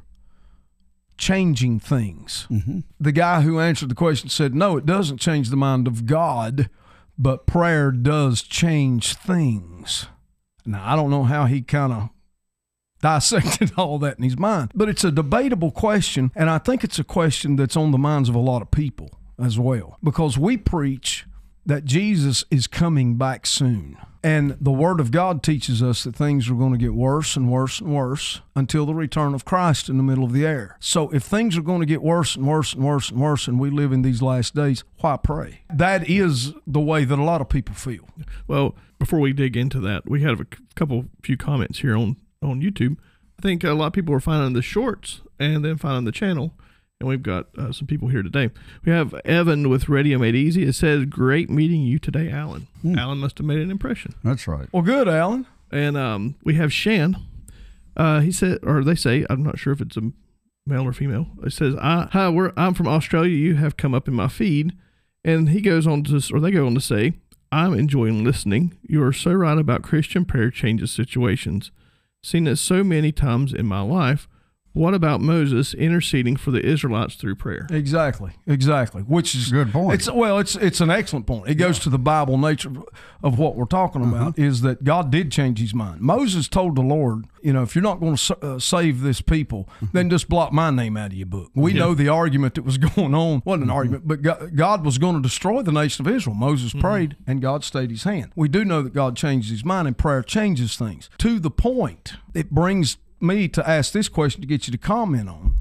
[1.18, 2.46] changing things.
[2.50, 2.81] Mm-hmm.
[3.00, 6.70] The guy who answered the question said, "No, it doesn't change the mind of God,
[7.18, 10.07] but prayer does change things."
[10.66, 12.09] Now, I don't know how he kind of
[13.03, 16.98] dissected all that in his mind, but it's a debatable question, and I think it's
[16.98, 19.11] a question that's on the minds of a lot of people.
[19.37, 21.27] as well because we preach
[21.66, 23.96] that Jesus is coming back soon.
[24.24, 27.52] And the Word of God teaches us that things are going to get worse and
[27.52, 30.78] worse and worse until the return of Christ in the middle of the air.
[30.80, 33.60] So if things are going to get worse and worse and worse and worse, and
[33.60, 35.60] we live in these last days, why pray?
[35.68, 38.08] That is the way that a lot of people feel.
[38.48, 42.62] Well, before we dig into that, we have a couple few comments here on on
[42.62, 42.96] YouTube.
[43.38, 46.54] I think a lot of people are finding the shorts and then finding the channel.
[47.00, 48.50] And we've got uh, some people here today.
[48.85, 50.62] We have Evan with Radio Made Easy.
[50.62, 54.14] It says, "Great meeting you today, Alan." Alan must have made an impression.
[54.22, 54.68] That's right.
[54.72, 55.46] Well, good, Alan.
[55.72, 57.16] And um, we have Shan.
[57.96, 60.12] Uh, he said, or they say, I'm not sure if it's a
[60.66, 61.26] male or female.
[61.44, 63.37] It says, I, "Hi, we're, I'm from Australia.
[63.37, 64.72] You have come up in my feed."
[65.24, 67.14] And he goes on to, or they go on to say,
[67.50, 68.78] "I'm enjoying listening.
[68.83, 71.72] You are so right about Christian prayer changes situations.
[72.22, 74.28] Seen it so many times in my life.
[74.74, 79.02] What about Moses interceding for the Israelites through prayer?" Exactly, exactly.
[79.02, 79.94] Which is Good point.
[79.94, 81.48] It's well, it's it's an excellent point.
[81.48, 82.84] It goes to the Bible nature of-
[83.24, 84.14] of what we're talking uh-huh.
[84.14, 86.02] about is that God did change His mind.
[86.02, 89.66] Moses told the Lord, you know, if you're not going to uh, save this people,
[89.76, 89.87] mm-hmm.
[89.92, 91.50] then just block my name out of your book.
[91.54, 93.70] We know the argument that was going on wasn't an mm-hmm.
[93.70, 96.37] argument, but God, God was going to destroy the nation of Israel.
[96.37, 96.80] Moses mm-hmm.
[96.80, 98.30] prayed, and God stayed His hand.
[98.37, 101.08] We do know that God changed His mind, and prayer changes things.
[101.18, 105.28] To the point, it brings me to ask this question to get you to comment
[105.28, 105.56] on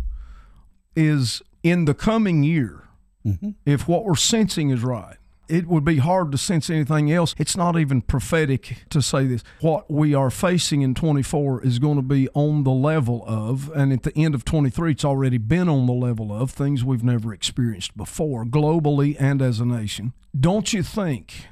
[0.95, 2.83] is in the coming year,
[3.25, 3.51] mm-hmm.
[3.65, 5.17] if what we're sensing is right,
[5.49, 7.35] it would be hard to sense anything else.
[7.37, 9.43] It's not even prophetic to say this.
[9.59, 13.91] What we are facing in 24 is going to be on the level of, and
[13.91, 17.33] at the end of 23, it's already been on the level of things we've never
[17.33, 20.13] experienced before, globally and as a nation.
[20.37, 21.47] Don't you think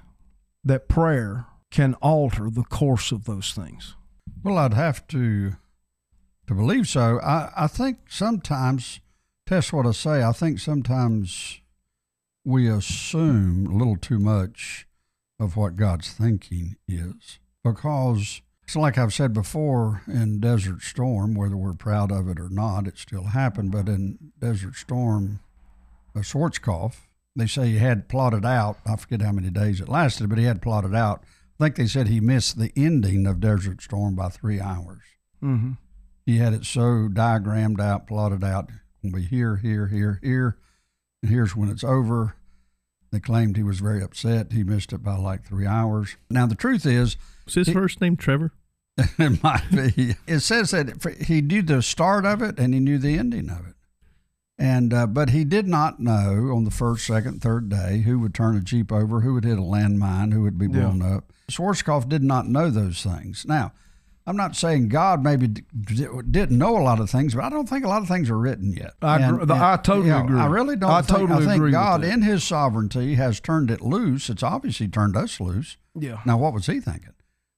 [0.64, 3.96] that prayer can alter the course of those things?
[4.44, 5.58] Well, I'd have to
[6.52, 7.18] to believe so.
[7.22, 9.00] I, I think sometimes,
[9.46, 11.62] test what I say, I think sometimes
[12.44, 14.86] we assume a little too much
[15.40, 17.40] of what God's thinking is.
[17.64, 22.50] Because it's like I've said before in Desert Storm, whether we're proud of it or
[22.50, 23.72] not, it still happened.
[23.72, 25.40] But in Desert Storm,
[26.14, 26.96] uh, Schwarzkopf,
[27.34, 30.44] they say he had plotted out, I forget how many days it lasted, but he
[30.44, 31.24] had plotted out.
[31.58, 35.04] I think they said he missed the ending of Desert Storm by three hours.
[35.42, 35.74] Mm-hmm.
[36.32, 38.70] He had it so diagrammed out, plotted out.
[39.04, 40.58] It'll be here, here, here, here,
[41.22, 42.38] and here's when it's over.
[43.12, 44.54] They claimed he was very upset.
[44.54, 46.16] He missed it by like three hours.
[46.30, 48.54] Now the truth is, Was his first name Trevor?
[48.98, 50.16] it might be.
[50.26, 53.68] It says that he knew the start of it and he knew the ending of
[53.68, 53.76] it.
[54.58, 58.34] And uh, but he did not know on the first, second, third day who would
[58.34, 61.34] turn a jeep over, who would hit a landmine, who would be blown up.
[61.50, 63.46] Schwarzkopf did not know those things.
[63.46, 63.74] Now,
[64.32, 67.50] I'm not saying God maybe d- d- didn't know a lot of things, but I
[67.50, 68.94] don't think a lot of things are written yet.
[69.02, 70.40] I agree- I totally agree.
[70.40, 70.90] I really don't.
[70.90, 74.30] I think, totally I think agree God, in His sovereignty, has turned it loose.
[74.30, 75.78] It's obviously turned us loose.
[76.00, 76.20] Yeah.
[76.26, 77.14] Now, what was he thinking?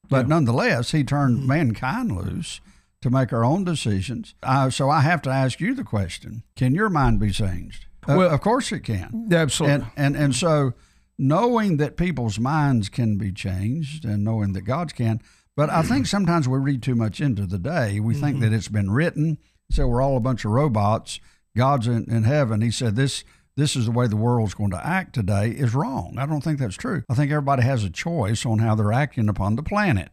[0.09, 2.59] But nonetheless, he turned mankind loose
[3.01, 4.33] to make our own decisions.
[4.43, 7.85] Uh, so I have to ask you the question: Can your mind be changed?
[8.07, 9.29] Uh, Well- of course it can.
[9.31, 9.75] Absolutely.
[9.75, 10.73] And and and so
[11.17, 15.21] knowing that people's minds can be changed and knowing that God's can.
[15.55, 17.99] But I think sometimes we read too much into the day.
[17.99, 18.55] We think that mm-hmm.
[18.55, 19.37] it's been written.
[19.71, 21.19] So we're all a bunch of robots.
[21.55, 22.61] God's in, in heaven.
[22.61, 23.23] He said this
[23.55, 26.15] this is the way the world's going to act today is wrong.
[26.17, 27.03] I don't think that's true.
[27.09, 30.09] I think everybody has a choice on how they're acting upon the planet.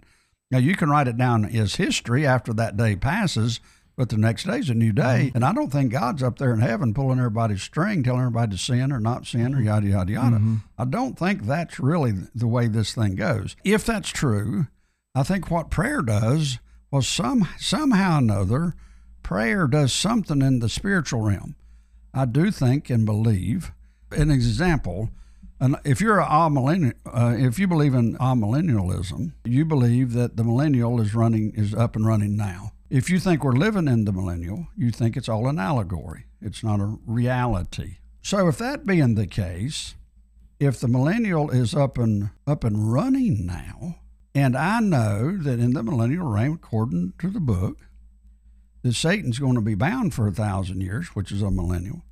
[0.50, 3.60] Now you can write it down as history after that day passes,
[3.96, 5.28] but the next day's a new day.
[5.28, 5.36] Mm-hmm.
[5.36, 8.58] And I don't think God's up there in heaven pulling everybody's string, telling everybody to
[8.58, 10.36] sin or not sin or yada yada yada.
[10.36, 10.56] Mm-hmm.
[10.76, 13.56] I don't think that's really the way this thing goes.
[13.64, 14.66] If that's true,
[15.14, 16.58] I think what prayer does
[16.90, 18.74] was some somehow or another,
[19.22, 21.56] prayer does something in the spiritual realm.
[22.14, 23.72] I do think and believe.
[24.12, 25.10] An example,
[25.60, 31.00] and if you're a uh, if you believe in amillennialism, you believe that the millennial
[31.00, 32.72] is running is up and running now.
[32.88, 36.24] If you think we're living in the millennial, you think it's all an allegory.
[36.40, 37.98] It's not a reality.
[38.22, 39.94] So if that being the case,
[40.58, 43.99] if the millennial is up and up and running now,
[44.34, 47.78] and I know that in the millennial reign, according to the book,
[48.82, 52.02] that Satan's going to be bound for a thousand years, which is a millennial.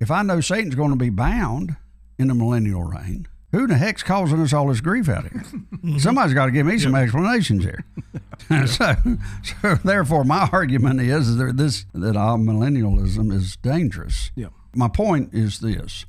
[0.00, 1.76] If I know Satan's going to be bound
[2.18, 5.42] in the millennial reign, who the heck's causing us all this grief out here?
[5.42, 5.98] Mm-hmm.
[5.98, 7.84] Somebody's got to give me some explanations here.
[8.66, 8.94] so,
[9.42, 14.30] so, therefore, my argument is that this that amillennialism is dangerous.
[14.34, 14.48] Yeah.
[14.74, 16.04] My point is this: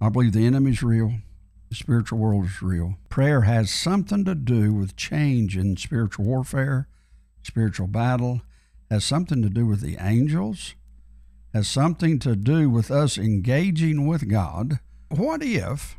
[0.00, 1.14] I believe the enemy's real.
[1.70, 2.96] The spiritual world is real.
[3.08, 6.88] Prayer has something to do with change in spiritual warfare,
[7.42, 8.42] spiritual battle,
[8.90, 10.74] has something to do with the angels,
[11.54, 14.80] has something to do with us engaging with God
[15.10, 15.96] what if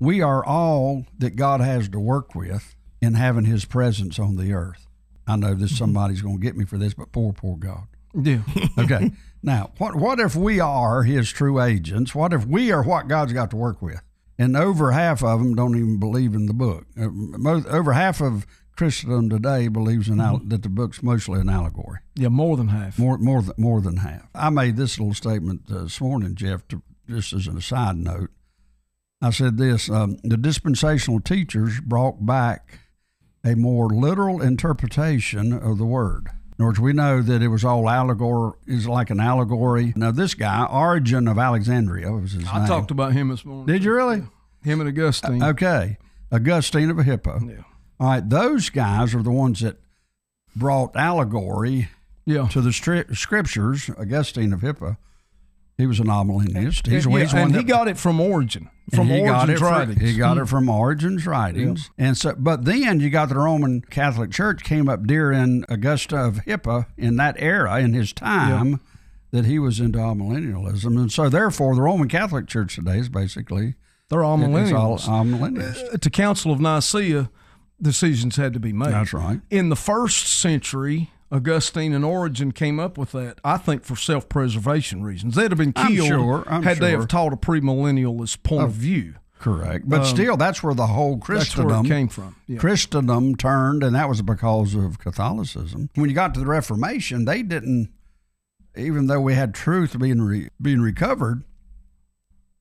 [0.00, 4.52] we are all that God has to work with in having His presence on the
[4.52, 4.86] earth?
[5.26, 5.76] I know this mm-hmm.
[5.76, 7.86] somebody's going to get me for this, but poor, poor God.
[8.14, 8.42] Yeah.
[8.78, 9.12] Okay.
[9.42, 12.14] now, what what if we are His true agents?
[12.14, 14.00] What if we are what God's got to work with?
[14.38, 16.86] And over half of them don't even believe in the book.
[16.96, 18.46] Uh, Most, over half of
[18.76, 21.98] Christendom today believes in al- that the book's mostly an allegory.
[22.14, 22.98] yeah, more than half.
[22.98, 24.28] More, more than more than half.
[24.36, 28.30] I made this little statement uh, this morning, Jeff, to, just as a side note.
[29.20, 32.78] I said this: um, the dispensational teachers brought back
[33.44, 36.28] a more literal interpretation of the word.
[36.58, 39.92] In other words, we know that it was all allegory, is like an allegory.
[39.94, 42.66] Now, this guy, Origen of Alexandria, was his I name.
[42.66, 43.66] talked about him this morning.
[43.66, 44.22] Did you really?
[44.64, 45.40] Him and Augustine.
[45.40, 45.98] Uh, okay,
[46.32, 47.38] Augustine of Hippo.
[47.46, 47.62] yeah.
[48.00, 49.76] All right, those guys are the ones that
[50.56, 51.88] brought allegory
[52.26, 52.48] Yeah.
[52.48, 54.96] to the stri- scriptures, Augustine of Hippo,
[55.78, 56.86] he was a nominalist.
[56.86, 58.68] He's, Yeah, he's and he that, got it from Origen.
[58.92, 60.00] From he got Origen's it from, writings.
[60.00, 60.48] He got it mm.
[60.48, 62.34] from Origen's writings, and so.
[62.36, 67.16] But then you got the Roman Catholic Church came up during Augusta of Hippo in
[67.16, 68.80] that era in his time
[69.30, 73.74] that he was into millennialism, and so therefore the Roman Catholic Church today is basically
[74.08, 75.04] They're all it's all millennials.
[75.06, 75.84] amillennialists.
[75.84, 77.30] At uh, the Council of Nicaea,
[77.80, 78.92] decisions had to be made.
[78.92, 79.40] That's right.
[79.50, 84.28] In the first century, Augustine and Origen came up with that, I think, for self
[84.28, 85.34] preservation reasons.
[85.34, 88.72] They'd have been I'm killed sure, I'm had they have taught a premillennialist point of
[88.72, 89.14] view.
[89.38, 92.34] Correct, but still, that's where the whole Um, Christendom came from.
[92.48, 92.58] Yeah.
[92.58, 95.90] Christendom turned, and that was because of Catholicism.
[95.94, 97.90] When you got to the Reformation, they didn't,
[98.76, 101.44] even though we had truth being re, being recovered,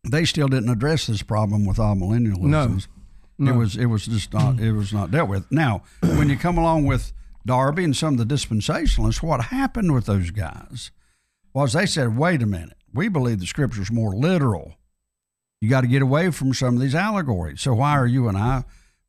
[0.08, 2.42] they still didn't address this problem with amillennialism.
[2.44, 2.78] No.
[3.40, 3.54] No.
[3.54, 5.52] It was it was just not it was not dealt with.
[5.52, 7.12] Now, when you come along with
[7.48, 10.92] Darby and some of the dispensationalists, what happened with those guys
[11.54, 14.76] was they said, "Wait a minute, we believe the scripture's more literal.
[15.60, 17.62] You got to get away from some of these allegories.
[17.62, 18.64] So why are you and I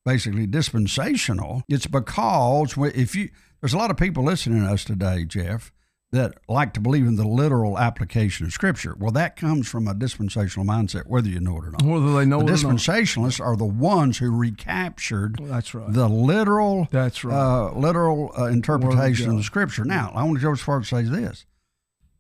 [0.05, 1.63] basically dispensational?
[1.69, 3.29] It's because if you
[3.61, 5.73] there's a lot of people listening to us today, Jeff,
[6.11, 8.97] that like to believe in the literal application of scripture.
[8.99, 11.83] Well, that comes from a dispensational mindset, whether you know it or not.
[11.83, 12.77] Whether they know The it or not.
[12.79, 15.93] dispensationalists are the ones who recaptured That's right.
[15.93, 17.35] the literal That's right.
[17.37, 19.85] uh, literal uh, interpretation of the scripture.
[19.85, 21.45] Now, I want to go as far as to say this: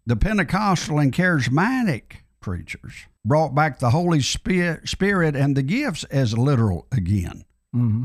[0.06, 6.86] the Pentecostal and charismatic preachers brought back the Holy Spirit, and the gifts as literal
[6.92, 7.44] again.
[7.72, 8.04] hmm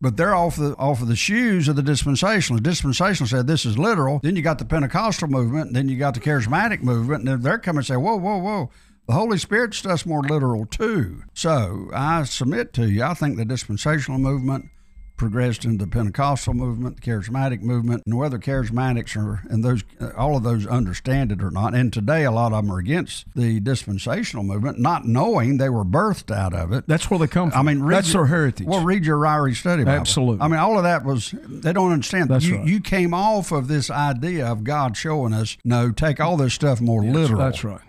[0.00, 2.60] But they're off the off of the shoes of the dispensational.
[2.60, 4.20] The dispensational said this is literal.
[4.22, 7.78] Then you got the Pentecostal movement, then you got the charismatic movement, and they're coming
[7.78, 8.70] and say, "Whoa, whoa, whoa!
[9.06, 13.44] The Holy Spirit stuff's more literal too." So I submit to you, I think the
[13.44, 14.70] dispensational movement
[15.18, 20.10] progressed into the Pentecostal movement, the charismatic movement, and whether charismatics are and those uh,
[20.16, 21.74] all of those understand it or not.
[21.74, 25.84] And today, a lot of them are against the dispensational movement, not knowing they were
[25.84, 26.84] birthed out of it.
[26.86, 27.60] That's where they come from.
[27.60, 28.66] I mean, read that's your- their heritage.
[28.66, 30.00] Well, read your Ryrie study Bible.
[30.00, 30.42] Absolutely.
[30.42, 32.30] I mean, all of that was they don't understand.
[32.30, 32.66] That's you, right.
[32.66, 36.80] you came off of this idea of God showing us no, take all this stuff
[36.80, 37.40] more literal.
[37.40, 37.80] That's right.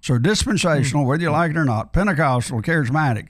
[0.00, 3.28] So dispensational, whether you like it or not, Pentecostal, charismatic,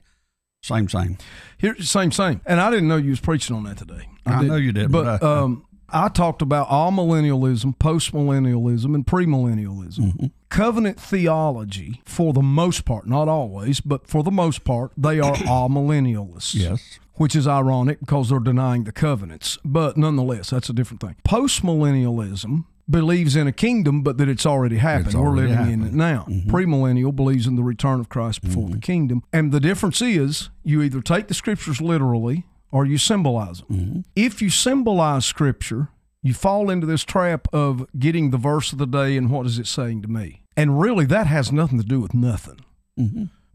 [0.63, 1.19] same same.
[1.59, 2.41] Here, same, same.
[2.47, 4.09] And I didn't know you was preaching on that today.
[4.27, 4.77] I know didn't.
[4.83, 9.99] you But but I- um, I talked about amillennialism, post millennialism, and premillennialism.
[9.99, 10.27] Mm-hmm.
[10.51, 15.35] Covenant theology, for the most part, not always, but for the most part, they are
[15.37, 16.55] amillennialists.
[16.55, 16.99] Yes.
[17.15, 19.57] Which is ironic because they're denying the covenants.
[19.65, 21.17] But nonetheless, that's a different thing.
[21.25, 25.07] Post millennialism believes in a kingdom, but that it's already happened.
[25.09, 25.95] It's We're already living in it happened.
[25.95, 26.27] now.
[26.29, 26.51] Mm-hmm.
[26.51, 28.81] Premillennial believes in the return of Christ before the mm-hmm.
[28.81, 29.23] kingdom.
[29.33, 33.69] And the difference is you either take the scriptures literally or you symbolize them.
[33.71, 34.01] Mm-hmm.
[34.17, 35.89] If you symbolize scripture,
[36.23, 39.59] you fall into this trap of getting the verse of the day and what is
[39.59, 40.43] it saying to me.
[40.57, 42.61] And really, that has nothing to do with nothing.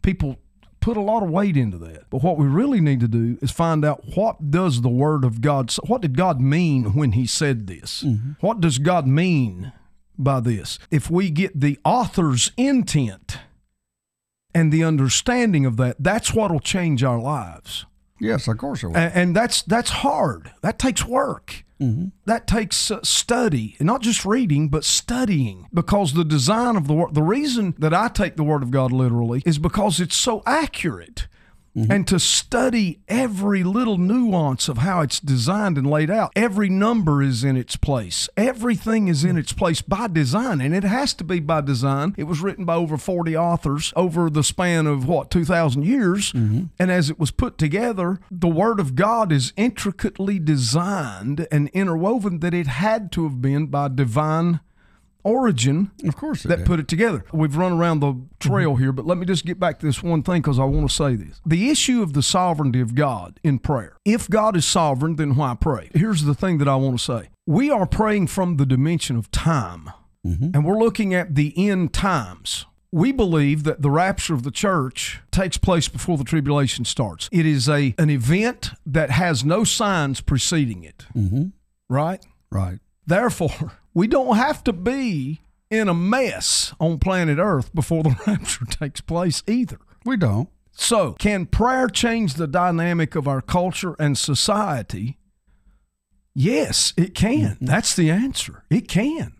[0.02, 0.38] People
[0.84, 2.10] put a lot of weight into that.
[2.10, 5.39] But what we really need to do is find out what does the word of
[5.39, 5.74] God?
[5.88, 8.04] What did God mean when he said this?
[8.04, 8.32] Mm-hmm.
[8.41, 9.72] What does God mean
[10.17, 10.78] by this?
[10.91, 13.38] If we get the author's intent
[14.54, 17.86] and the understanding of that, that's what'll change our lives.
[18.23, 18.95] Yes, of course it was.
[18.95, 20.51] And, and that's that's hard.
[20.62, 21.65] That takes work.
[22.25, 25.67] That takes uh, study, and not just reading, but studying.
[25.73, 28.93] Because the design of the word, the reason that I take the word of God
[28.93, 31.27] literally is because it's so accurate.
[31.75, 31.91] Mm-hmm.
[31.91, 37.23] And to study every little nuance of how it's designed and laid out, every number
[37.23, 38.29] is in its place.
[38.38, 39.39] Everything is in mm-hmm.
[39.39, 42.13] its place by design, and it has to be by design.
[42.17, 46.31] It was written by over 40 authors over the span of what, 2,000 years.
[46.33, 46.65] Mm-hmm.
[46.77, 52.39] And as it was put together, the Word of God is intricately designed and interwoven
[52.39, 54.59] that it had to have been by divine
[55.23, 56.65] Origen Of course, that did.
[56.65, 57.23] put it together.
[57.31, 58.83] We've run around the trail mm-hmm.
[58.83, 60.95] here, but let me just get back to this one thing because I want to
[60.95, 61.39] say this.
[61.45, 63.97] The issue of the sovereignty of God in prayer.
[64.05, 65.89] If God is sovereign, then why pray?
[65.93, 69.31] Here's the thing that I want to say we are praying from the dimension of
[69.31, 69.89] time,
[70.25, 70.49] mm-hmm.
[70.53, 72.65] and we're looking at the end times.
[72.91, 77.27] We believe that the rapture of the church takes place before the tribulation starts.
[77.31, 81.05] It is a an event that has no signs preceding it.
[81.15, 81.45] Mm-hmm.
[81.89, 82.23] Right?
[82.51, 82.79] right.
[83.05, 88.65] Therefore, we don't have to be in a mess on planet Earth before the rapture
[88.65, 89.79] takes place either.
[90.06, 90.49] We don't.
[90.75, 95.19] So, can prayer change the dynamic of our culture and society?
[96.34, 97.56] Yes, it can.
[97.56, 97.65] Mm-hmm.
[97.65, 98.63] That's the answer.
[98.69, 99.34] It can.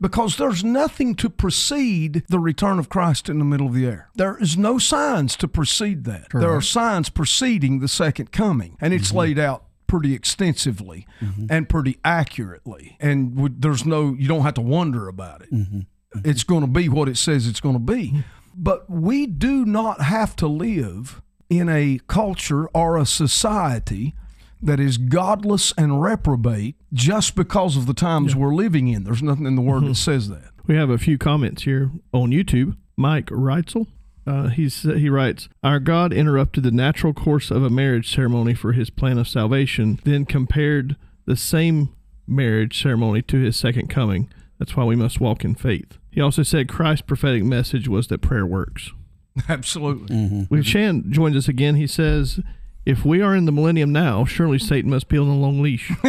[0.00, 4.10] Because there's nothing to precede the return of Christ in the middle of the air.
[4.16, 6.26] There is no signs to precede that.
[6.32, 9.18] There are signs preceding the second coming, and it's mm-hmm.
[9.18, 11.46] laid out pretty extensively mm-hmm.
[11.48, 12.96] and pretty accurately.
[12.98, 15.52] And there's no, you don't have to wonder about it.
[15.52, 15.76] Mm-hmm.
[15.76, 16.28] Mm-hmm.
[16.28, 18.24] It's going to be what it says it's going to be.
[18.56, 24.16] But we do not have to live in a culture or a society
[24.60, 29.04] that is godless and reprobate just because of the times we're living in.
[29.04, 30.50] There's nothing in the word that says that.
[30.66, 32.76] We have a few comments here on YouTube.
[32.96, 33.86] Mike Reitzel,
[34.26, 38.72] uh, he's, he writes, Our God interrupted the natural course of a marriage ceremony for
[38.72, 41.94] his plan of salvation, then compared the same
[42.26, 44.32] marriage ceremony to his second coming.
[44.58, 45.98] That's why we must walk in faith.
[46.10, 48.92] He also said Christ's prophetic message was that prayer works.
[49.48, 50.46] Absolutely.
[50.48, 52.40] When Shan joins us again, he says,
[52.86, 55.90] If we are in the millennium now, surely Satan must be on a long leash.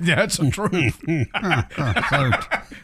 [0.00, 1.00] That's the truth.
[2.10, 2.30] So,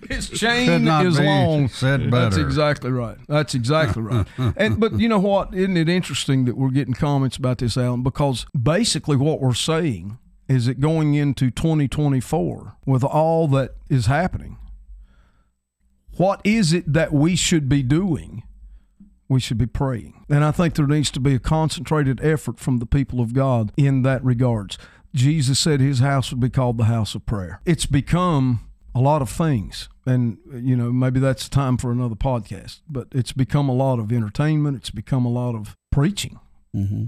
[0.08, 1.68] His chain is long.
[1.68, 3.18] said That's exactly right.
[3.28, 4.26] That's exactly right.
[4.56, 5.54] And but you know what?
[5.54, 8.02] Isn't it interesting that we're getting comments about this, Alan?
[8.02, 14.56] Because basically what we're saying is that going into 2024 with all that is happening,
[16.16, 18.42] what is it that we should be doing?
[19.28, 20.24] We should be praying.
[20.30, 23.72] And I think there needs to be a concentrated effort from the people of God
[23.76, 24.78] in that regards.
[25.14, 27.60] Jesus said his house would be called the house of prayer.
[27.64, 28.60] It's become
[28.94, 29.88] a lot of things.
[30.06, 34.10] And, you know, maybe that's time for another podcast, but it's become a lot of
[34.12, 34.76] entertainment.
[34.78, 36.40] It's become a lot of preaching.
[36.72, 37.04] hmm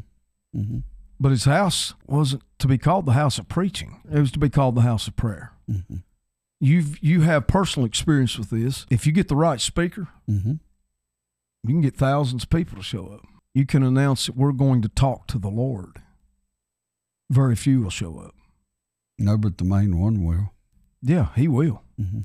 [0.55, 0.79] hmm
[1.19, 4.51] But his house wasn't to be called the house of preaching, it was to be
[4.51, 5.53] called the house of prayer.
[5.67, 5.97] hmm
[6.63, 8.85] You've, you have personal experience with this.
[8.91, 10.55] If you get the right speaker, hmm
[11.63, 13.27] you can get thousands of people to show up.
[13.55, 16.01] You can announce that we're going to talk to the Lord.
[17.31, 18.35] Very few will show up.
[19.19, 20.53] No, but the main one will.
[21.03, 21.83] Yeah, he will.
[21.99, 22.21] hmm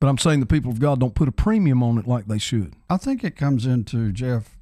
[0.00, 2.38] But I'm saying the people of God don't put a premium on it like they
[2.38, 2.74] should.
[2.90, 4.56] I think it comes into Jeff.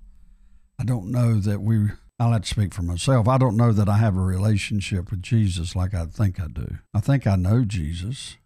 [0.78, 1.88] I don't know that we.
[2.18, 3.26] I'll have to speak for myself.
[3.26, 6.78] I don't know that I have a relationship with Jesus like I think I do.
[6.94, 8.36] I think I know Jesus.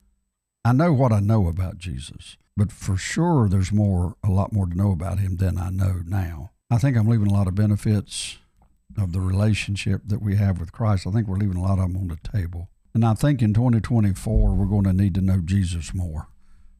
[0.64, 4.66] I know what I know about Jesus, but for sure, there's more, a lot more
[4.66, 6.52] to know about him than I know now.
[6.70, 8.38] I think I'm leaving a lot of benefits
[8.98, 11.06] of the relationship that we have with Christ.
[11.06, 12.68] I think we're leaving a lot of them on the table.
[12.94, 16.28] And I think in 2024, we're going to need to know Jesus more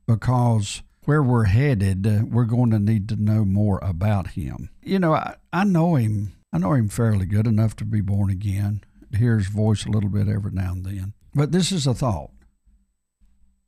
[0.07, 4.71] because where we're headed, we're going to need to know more about him.
[4.83, 6.33] You know, I, I know him.
[6.53, 8.83] I know him fairly good enough to be born again,
[9.15, 11.13] hear his voice a little bit every now and then.
[11.35, 12.31] But this is a thought.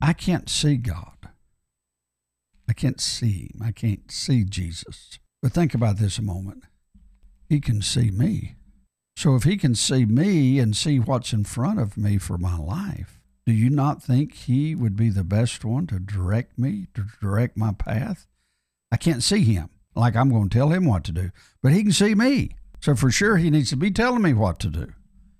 [0.00, 1.17] I can't see God.
[2.68, 3.62] I can't see him.
[3.62, 5.18] I can't see Jesus.
[5.42, 6.64] But think about this a moment.
[7.48, 8.56] He can see me.
[9.16, 12.56] So if he can see me and see what's in front of me for my
[12.56, 17.06] life, do you not think he would be the best one to direct me, to
[17.20, 18.26] direct my path?
[18.92, 21.30] I can't see him like I'm going to tell him what to do,
[21.62, 22.50] but he can see me.
[22.80, 24.92] So for sure, he needs to be telling me what to do.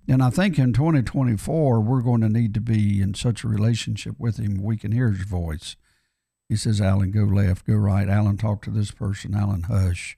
[0.07, 4.15] And I think in 2024, we're going to need to be in such a relationship
[4.17, 5.75] with him we can hear his voice.
[6.49, 8.09] He says, Alan, go left, go right.
[8.09, 9.35] Alan, talk to this person.
[9.35, 10.17] Alan, hush.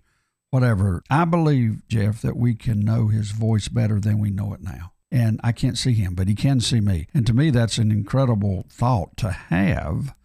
[0.50, 1.04] Whatever.
[1.10, 4.94] I believe, Jeff, that we can know his voice better than we know it now.
[5.12, 7.08] And I can't see him, but he can see me.
[7.14, 10.16] And to me, that's an incredible thought to have.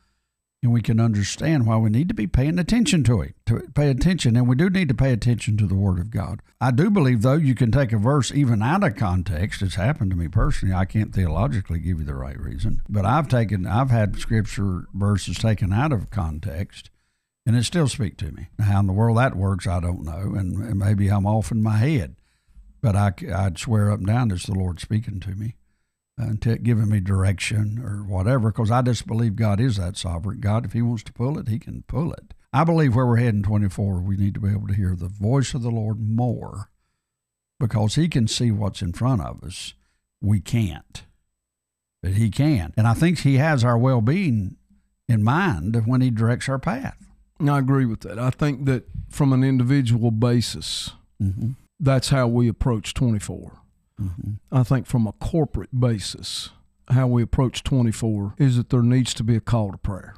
[0.63, 3.89] And we can understand why we need to be paying attention to it, to pay
[3.89, 4.37] attention.
[4.37, 6.41] And we do need to pay attention to the Word of God.
[6.61, 9.63] I do believe, though, you can take a verse even out of context.
[9.63, 10.75] It's happened to me personally.
[10.75, 15.37] I can't theologically give you the right reason, but I've taken, I've had scripture verses
[15.37, 16.91] taken out of context
[17.47, 18.49] and it still speak to me.
[18.61, 21.77] How in the world that works, I don't know, and, maybe I'm off in my
[21.77, 22.17] head,
[22.83, 23.13] but I,
[23.45, 25.55] would swear up and down it's the Lord speaking to me
[26.19, 30.41] and t- giving me direction or whatever, because I just believe God is that sovereign
[30.41, 30.65] God.
[30.65, 32.35] If He wants to pull it, He can pull it.
[32.53, 35.53] I believe where we're heading 24, we need to be able to hear the voice
[35.53, 36.71] of the Lord more,
[37.61, 39.75] because He can see what's in front of us.
[40.23, 41.05] We can't,
[42.03, 44.57] but He can, and I think He has our well-being
[45.09, 46.97] in mind when He directs our path.
[47.47, 48.19] I agree with that.
[48.19, 50.91] I think that from an individual basis,
[51.23, 51.53] Mm-hmm.
[51.81, 53.53] that's how we approach 24.
[54.01, 54.33] Mm-hmm.
[54.53, 56.51] I think from a corporate basis,
[56.91, 60.15] how we approach 24 is that there needs to be a call to prayer.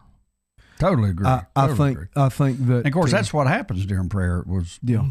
[0.79, 1.27] Totally agree.
[1.27, 2.09] I, I Totally think agree.
[2.17, 4.45] I think that And of course, uh, that's what happens during prayer.
[4.47, 5.07] Was yeah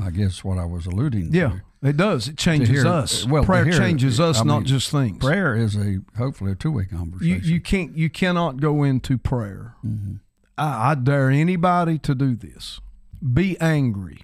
[0.00, 1.62] I guess what I was alluding yeah to.
[1.82, 3.26] Yeah, it does it changes hear- us.
[3.26, 5.18] well, prayer hear- changes us, I not mean, just things.
[5.18, 7.40] Prayer is a hopefully a two way conversation.
[7.42, 9.74] you can't you cannot go into prayer.
[9.82, 10.16] hmm
[10.56, 12.80] I, I dare anybody to do this.
[13.32, 14.22] Be angry,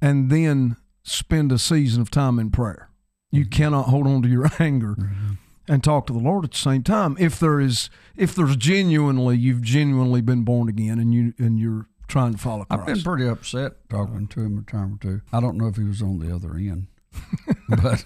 [0.00, 2.88] and then spend a season of time in prayer.
[3.30, 5.32] You cannot hold on to your anger Mm-hmm.
[5.68, 7.16] and talk to the Lord at the same time.
[7.18, 11.86] If there is, if there's genuinely, you've genuinely been born again, and you and you're
[12.08, 12.80] trying to follow Christ.
[12.80, 15.20] I've been pretty upset talking to him a time or two.
[15.32, 16.88] I don't know if he was on the other end,
[17.68, 18.04] but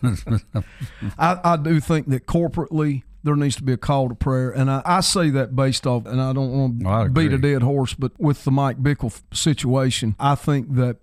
[1.18, 4.70] I, I do think that corporately there needs to be a call to prayer, and
[4.70, 7.94] I, I say that based off, and I don't want to beat a dead horse,
[7.94, 10.98] but with the Mike Bickle situation, I think that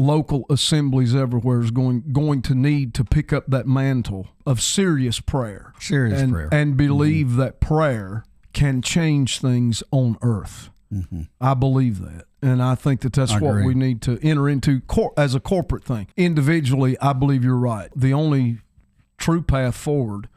[0.00, 5.20] local assemblies everywhere is going going to need to pick up that mantle of serious
[5.20, 6.48] prayer, serious and prayer.
[6.50, 10.70] and believe that prayer can change things on earth.
[10.90, 12.24] hmm I believe that.
[12.42, 13.66] And I think that that's I what agree.
[13.66, 16.06] we need to enter into cor- as a corporate thing.
[16.16, 17.90] Individually, I believe you're right.
[17.94, 18.58] The only
[19.18, 20.28] true path forward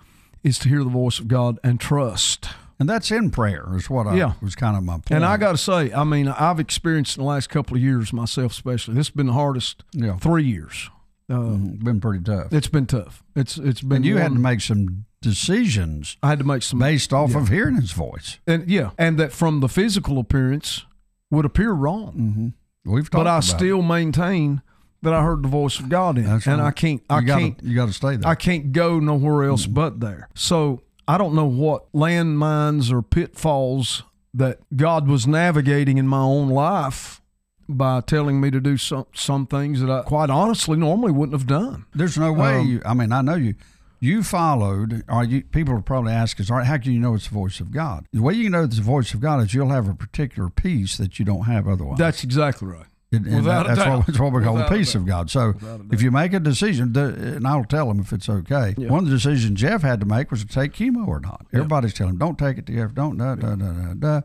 [0.43, 2.49] is to hear the voice of God and trust.
[2.84, 4.34] And that's in prayer, is what I Yeah.
[4.42, 5.12] was kind of my point.
[5.12, 8.12] And I got to say, I mean, I've experienced in the last couple of years
[8.12, 8.96] myself, especially.
[8.96, 10.90] This has been the hardest yeah, three years.
[11.30, 11.82] Uh, Mhm.
[11.82, 12.52] been pretty tough.
[12.52, 13.24] It's been tough.
[13.38, 13.96] It's it's been.
[13.98, 17.38] And you had to make some decisions I had to make some based off yeah.
[17.38, 18.40] of hearing his voice.
[18.46, 20.86] and yeah, and that from the physical appearance
[21.32, 22.54] would appear wrong.
[22.86, 22.92] Mm-hmm.
[22.94, 24.62] We've talked but I still maintain
[25.02, 26.68] that I heard the voice of God in, That's and right.
[26.68, 27.02] I can't.
[27.10, 28.30] I you gotta, can't, You got to stay there.
[28.30, 29.74] I can't go nowhere else Mm-hmm.
[29.74, 30.28] but there.
[30.36, 36.49] So I don't know what landmines or pitfalls that God was navigating in my own
[36.49, 37.22] life
[37.70, 41.47] by telling me to do some some things that I quite honestly normally wouldn't have
[41.47, 41.86] done.
[41.93, 42.58] There's no way.
[42.58, 43.56] Um, you, I mean, I know you.
[43.99, 47.14] You followed, or you, people will probably ask us, all right, how can you know
[47.14, 48.06] it's the voice of God?
[48.12, 50.97] The way you know it's the voice of God is you'll have a particular peace
[50.97, 51.99] that you don't have otherwise.
[51.99, 52.88] That's exactly right.
[53.14, 55.30] And- and without a that's, what, that's we call Without the peace of God.
[55.30, 55.53] So
[55.91, 58.74] if you make a decision, the- and I'll tell him if it's okay.
[58.78, 58.89] Yeah.
[58.89, 61.45] One of the decisions Jeff had to make was to take chemo or not.
[61.53, 64.22] Everybody's telling him, don't take it, Jeff, don't, da, da, da, da, da.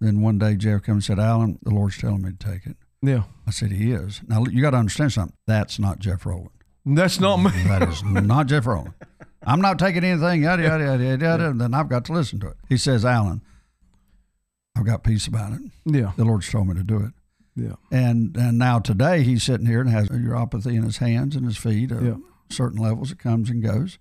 [0.00, 2.76] Then one day Jeff comes and said, Alan, the Lord's telling me to take it.
[3.00, 4.20] Yeah, I said, He is.
[4.26, 5.36] Now, you got to understand something.
[5.46, 6.50] That's not Jeff Rowland.
[6.84, 7.50] that's not me.
[7.68, 8.94] That is not Jeff Rowland.
[9.46, 11.50] I'm not taking anything, yada, yada, yada, yada, yada.
[11.50, 12.56] And then I've got to listen to it.
[12.68, 13.42] He says, Alan,
[14.76, 15.60] I've got peace about it.
[15.84, 17.12] Yeah, The Lord's told me to do it.
[17.56, 21.44] Yeah, And and now today he's sitting here and has neuropathy in his hands and
[21.46, 21.92] his feet.
[21.92, 22.14] Uh, Yeah.
[22.50, 23.98] Certain levels it comes and goes,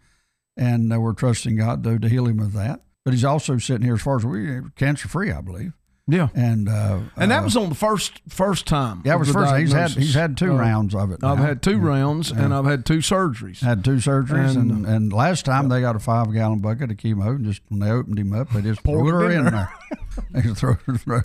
[0.58, 2.82] and uh, we're trusting God to, to heal him of that.
[3.06, 5.72] But he's also sitting here as far as we cancer free, I believe.
[6.08, 6.28] yeah.
[6.36, 9.02] And uh, And that uh, was on the first first time.
[9.06, 9.56] yeah, it was the first.
[9.56, 11.24] He's had he's had two Uh, rounds of it.
[11.24, 13.62] I've had two rounds, and I've had two surgeries.
[13.62, 16.98] Had two surgeries, and, And, and, last time they got a five gallon bucket of
[16.98, 19.70] chemo, and just when they opened him up, they just Poured her it in there.
[20.32, 21.22] they just throw, throw,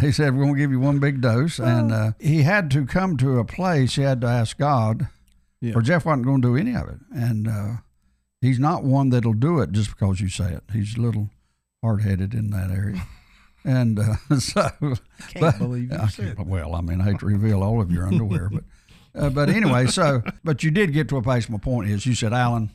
[0.00, 2.86] he said, "We're going to give you one big dose," and uh, he had to
[2.86, 3.94] come to a place.
[3.96, 5.08] He had to ask God,
[5.60, 5.74] Yeah.
[5.74, 6.98] or Jeff wasn't going to do any of it.
[7.14, 7.72] And uh,
[8.40, 10.62] he's not one that'll do it just because you say it.
[10.72, 11.30] He's a little
[11.82, 13.02] hard headed in that area.
[13.62, 14.70] And uh, so,
[15.34, 17.90] Can't believe you I said can't- well, I mean, I hate to reveal all of
[17.92, 18.64] your underwear, but
[19.14, 21.46] uh, but anyway, so but you did get to a place.
[21.50, 22.70] My point is, you said, Alan,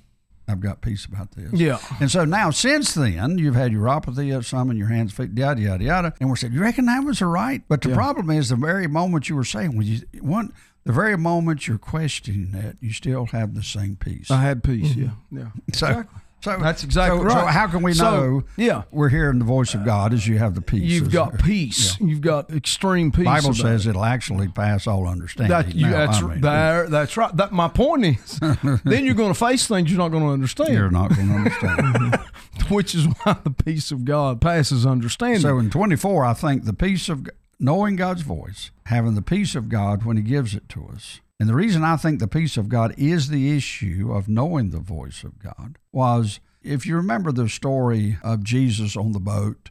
[0.48, 1.52] I've got peace about this.
[1.54, 1.80] Yeah.
[2.00, 5.60] And so now, since then, you've had neuropathy of some in your hands, feet, yada
[5.62, 7.64] yada yada, and we said, you reckon that was right?
[7.68, 7.96] But the Yeah.
[7.96, 11.80] problem is, the very moment you were saying, when you one, the very moment you're
[11.80, 14.30] questioning that, you still have the same peace.
[14.30, 14.96] I had peace.
[14.96, 15.10] Yeah.
[15.32, 15.48] Yeah.
[15.74, 16.04] so,
[16.46, 17.40] so That's exactly so, right.
[17.42, 18.44] So how can we So, know?
[18.56, 18.84] yeah.
[18.92, 20.84] we're hearing the voice of God as you have the peace.
[20.84, 22.00] You've got there- peace.
[22.00, 23.26] You've got extreme peace.
[23.26, 23.90] Bible says it.
[23.92, 25.50] it'll actually pass all understanding.
[25.50, 26.88] That you, Now, that's I mean, there.
[26.88, 27.36] That's right.
[27.36, 28.40] That my point is.
[28.84, 31.34] then you're going to face things you're not going to understand, You're not going to
[31.34, 32.20] understand.
[32.70, 35.42] which is why the peace of God passes understanding.
[35.42, 37.28] so in 24, I think the peace of
[37.60, 41.22] knowing God's voice, having the peace of God when He gives it to us.
[41.40, 44.80] And the reason I think the peace of God is the issue of knowing the
[44.80, 49.70] voice of God was if you remember the story of Jesus on the boat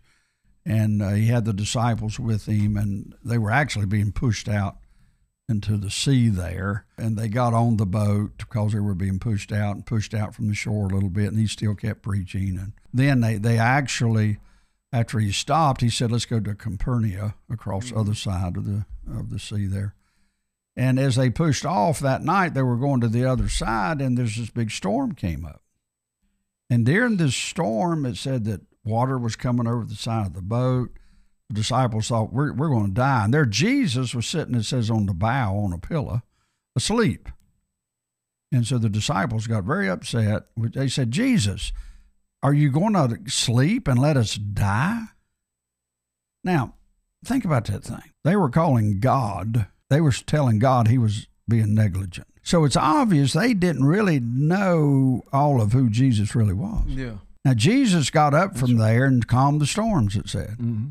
[0.66, 4.76] and uh, he had the disciples with him and they were actually being pushed out
[5.48, 9.52] into the sea there and they got on the boat because they were being pushed
[9.52, 12.58] out and pushed out from the shore a little bit and he still kept preaching.
[12.58, 14.38] And then they, they actually
[14.92, 18.86] after he stopped he said let's go to Capernaum across the other side of the
[19.10, 19.94] of the sea there
[20.76, 24.18] and as they pushed off that night they were going to the other side and
[24.18, 25.62] there's this big storm came up
[26.70, 30.42] and during this storm it said that water was coming over the side of the
[30.42, 30.90] boat.
[31.48, 34.54] The disciples thought we're we're going to die, and there Jesus was sitting.
[34.54, 36.22] It says on the bow on a pillow,
[36.76, 37.28] asleep.
[38.50, 40.44] And so the disciples got very upset.
[40.56, 41.72] They said, Jesus,
[42.42, 45.06] are you going to sleep and let us die?
[46.44, 46.74] Now,
[47.24, 48.12] think about that thing.
[48.22, 52.26] They were calling God, they were telling God he was being negligent.
[52.43, 56.85] So it's obvious they didn't really know all of who Jesus really was.
[56.89, 57.14] Yeah.
[57.45, 60.53] Now, Jesus got up from there and calmed the storms, it said.
[60.53, 60.89] Mm-hmm.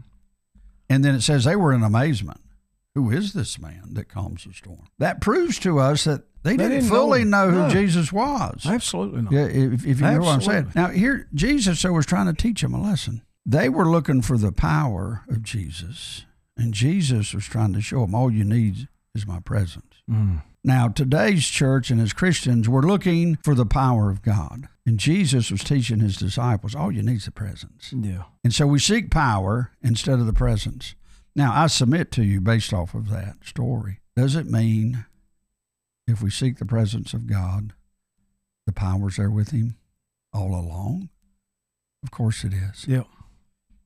[0.90, 2.40] And then it says they were in amazement.
[2.94, 4.88] Who is this man that calms the storm?
[5.00, 7.50] That proves to us that they, They didn't, didn't fully know.
[7.50, 7.70] know, who No.
[7.70, 8.66] Jesus was.
[8.68, 9.32] Absolutely not.
[9.34, 10.72] Yeah, if, if you know what I'm saying.
[10.76, 13.24] Now, here, Jesus so was trying to teach them a lesson.
[13.46, 16.26] They were looking for the power of Jesus,
[16.58, 20.02] and Jesus was trying to show them all you need is my presence.
[20.10, 20.42] Mm.
[20.64, 24.70] Now, today's church and as Christians, we're looking for the power of God.
[24.86, 27.94] And Jesus was teaching his disciples, all you need is the presence.
[27.94, 28.24] Yeah.
[28.44, 30.96] And so we seek power instead of the presence.
[31.36, 34.00] Now, I submit to you based off of that story.
[34.16, 35.06] Does it mean
[36.08, 37.74] if we seek the presence of God,
[38.66, 39.76] the power's there with him
[40.32, 41.10] all along?
[42.04, 42.86] Of course it is.
[42.88, 43.04] Yeah.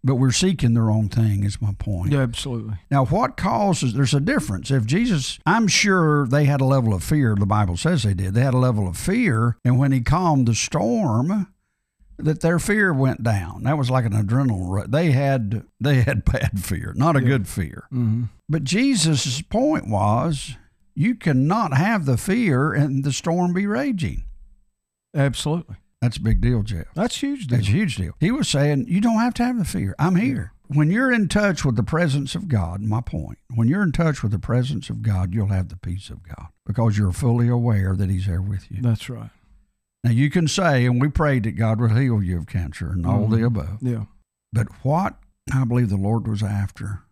[0.04, 2.12] But we're seeking the wrong thing, is my point.
[2.14, 2.22] Yeah.
[2.22, 2.76] Absolutely.
[2.90, 4.72] Now, what causes, there's a difference.
[4.72, 8.34] If Jesus, I'm sure they had a level of fear, the Bible says they did.
[8.34, 11.48] They had a level of fear, and when he calmed the storm,
[12.20, 13.64] that their fear went down.
[13.64, 14.88] That was like an adrenaline rush.
[14.90, 17.28] They had they had bad fear, not a Yeah.
[17.28, 17.88] good fear.
[17.92, 18.24] Mm-hmm.
[18.48, 20.56] But Jesus' point was,
[20.96, 24.24] you cannot have the fear and the storm be raging.
[25.16, 25.76] Absolutely.
[26.02, 26.86] That's a big deal, Jeff.
[26.94, 27.48] That's huge.
[27.48, 27.58] Deal.
[27.58, 28.14] That's a huge deal.
[28.20, 29.96] He was saying, you don't have to have the fear.
[29.98, 30.54] I'm here.
[30.68, 34.22] When you're in touch with the presence of God, my point, when you're in touch
[34.22, 37.96] with the presence of God, you'll have the peace of God because you're fully aware
[37.96, 38.82] that He's there with you.
[38.82, 39.30] That's right.
[40.04, 43.06] Now, you can say, and we prayed that God would heal you of cancer and
[43.06, 43.46] all the Mhm.
[43.48, 43.78] above.
[43.82, 44.06] Yeah.
[44.54, 45.18] But what
[45.54, 47.04] I believe the Lord was after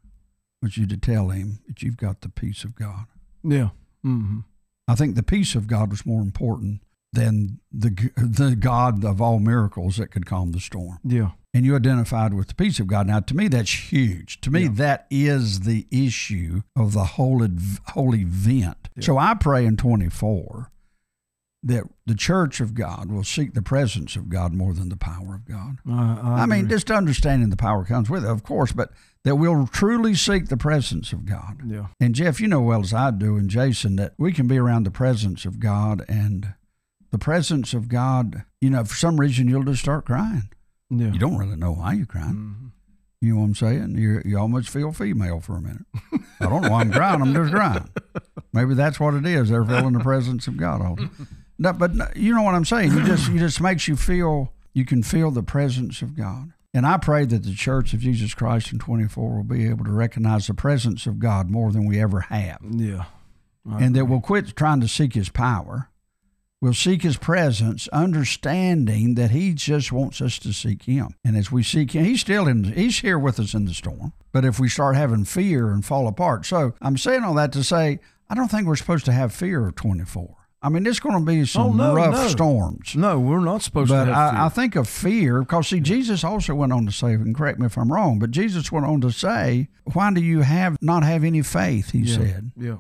[0.62, 3.06] was you to tell Him that you've got the peace of God.
[3.44, 3.70] Yeah.
[4.06, 4.40] Mm-hmm.
[4.88, 6.82] I think the peace of God was more important
[7.16, 11.00] than the, the God of all miracles that could calm the storm.
[11.04, 11.32] Yeah.
[11.54, 13.08] and you identified with the peace of God.
[13.08, 14.42] Now, to me, that's huge.
[14.42, 14.70] To me, Yeah.
[14.74, 17.46] that is the issue of the whole
[17.88, 18.90] whole event.
[18.96, 19.04] Yeah.
[19.06, 20.70] So I pray in 24
[21.64, 25.34] that the church of God will seek the presence of God more than the power
[25.34, 25.80] of God.
[25.90, 28.92] I, I, I, mean, just understanding the power comes with it, of course, but
[29.24, 31.62] that we'll truly seek the presence of God.
[31.66, 31.88] yeah.
[32.00, 34.84] And Jeff, you know well as I do, and Jason, that we can be around
[34.84, 36.54] the presence of God and
[37.16, 40.50] the presence of God, you know, for some reason you'll just start crying.
[40.90, 41.12] Yeah.
[41.14, 42.36] You don't really know why you're crying.
[42.36, 42.72] Mhm.
[43.22, 43.96] You know what I'm saying?
[43.98, 45.86] You you almost feel female for a minute.
[46.42, 47.22] I don't know why I'm crying.
[47.22, 47.88] I'm just crying.
[48.52, 49.48] Maybe that's what it is.
[49.50, 51.00] They're feeling the presence of God.
[51.58, 52.92] No, but no, you know what I'm saying.
[52.92, 56.52] You just you just makes you feel you can feel the presence of God.
[56.74, 59.92] And I pray that the Church of Jesus Christ in 24 will be able to
[59.94, 63.06] recognize the presence of God more than we ever have, Yeah.
[63.68, 65.90] I and that we'll quit trying to seek His power.
[66.62, 71.10] We'll seek His presence, understanding that He just wants us to seek Him.
[71.24, 72.64] And as we seek Him, He's still in.
[72.64, 74.14] He's here with us in the storm.
[74.32, 77.64] But if we start having fear and fall apart, so I'm saying all that to
[77.64, 78.00] say,
[78.30, 80.36] I don't think we're supposed to have fear of 24.
[80.62, 82.28] I mean, it's going to be some Oh, no, rough no.
[82.28, 82.96] storms.
[82.96, 84.40] No, we're not supposed But to have fear.
[84.42, 87.60] I, I think of fear because see, Jesus also went on to say, and correct
[87.60, 91.04] me if I'm wrong, but Jesus went on to say, "Why do you have not
[91.04, 92.16] have any faith?" He yeah.
[92.16, 92.52] said.
[92.58, 92.78] Yeah.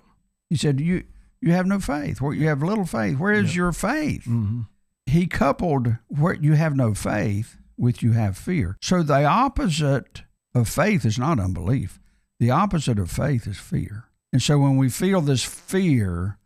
[0.49, 1.03] He said, "You
[1.45, 2.19] you have no faith.
[2.19, 3.17] Where you have little faith.
[3.17, 4.61] Where is your faith?" Mm-hmm.
[5.05, 8.75] He coupled where you have no faith with you have fear.
[8.81, 10.23] So the opposite
[10.53, 11.99] of faith is not unbelief.
[12.39, 14.05] The opposite of faith is fear.
[14.33, 16.37] And so when we feel this fear,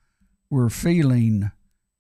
[0.50, 1.52] we're feeling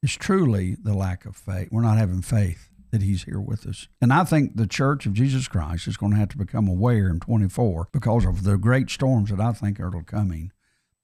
[0.01, 1.69] is truly the lack of faith.
[1.71, 3.87] We're not having faith that he's here with us.
[4.01, 7.09] And I think the church of Jesus Christ is going to have to become aware
[7.09, 10.51] in 24 because of the great storms that I think are coming.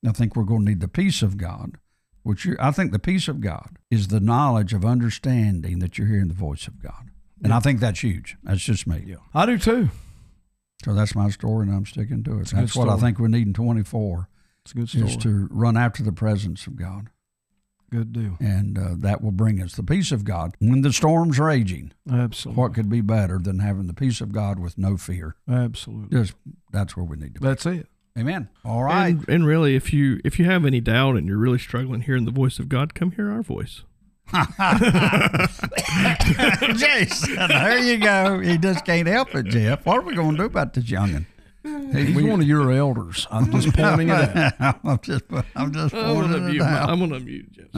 [0.08, 1.78] I think we're going to need the peace of God,
[2.26, 6.08] which you, I think the peace of God is the knowledge of understanding that you're
[6.08, 7.12] hearing the voice of God.
[7.44, 8.36] And I think that's huge.
[8.44, 9.04] That's just me.
[9.06, 9.18] Yeah.
[9.34, 9.90] I do too.
[10.84, 12.50] So that's my story, and I'm sticking to it.
[12.50, 14.28] good That's what I think we need in 24
[14.64, 15.06] It's a good story.
[15.06, 17.10] is to run after the presence of God.
[17.92, 18.38] good deal.
[18.40, 21.92] and uh, that will bring us the peace of God when the storm's raging.
[22.12, 22.60] Absolutely.
[22.62, 25.36] What could be better than having the peace of God with no fear?
[25.48, 26.18] Absolutely.
[26.18, 26.34] Just
[26.72, 27.48] that's where we need to be.
[27.48, 27.88] That's it.
[28.18, 28.48] Amen.
[28.64, 29.08] All right.
[29.08, 32.26] And, and really, if you if you have any doubt and you're really struggling hearing
[32.26, 33.84] the voice of God, come hear our voice.
[36.76, 38.40] Jason, there you go.
[38.40, 39.86] He just can't help it, Jeff.
[39.86, 41.26] What are we going to do about this youngin?
[41.66, 43.28] He's one of your elders.
[43.32, 44.80] I'm just pointing it out.
[44.84, 45.24] I'm just,
[45.56, 46.62] I'm just oh, I'm gonna pointing mute.
[46.62, 46.90] it My, out.
[46.90, 47.72] I'm gonna mute Jeff.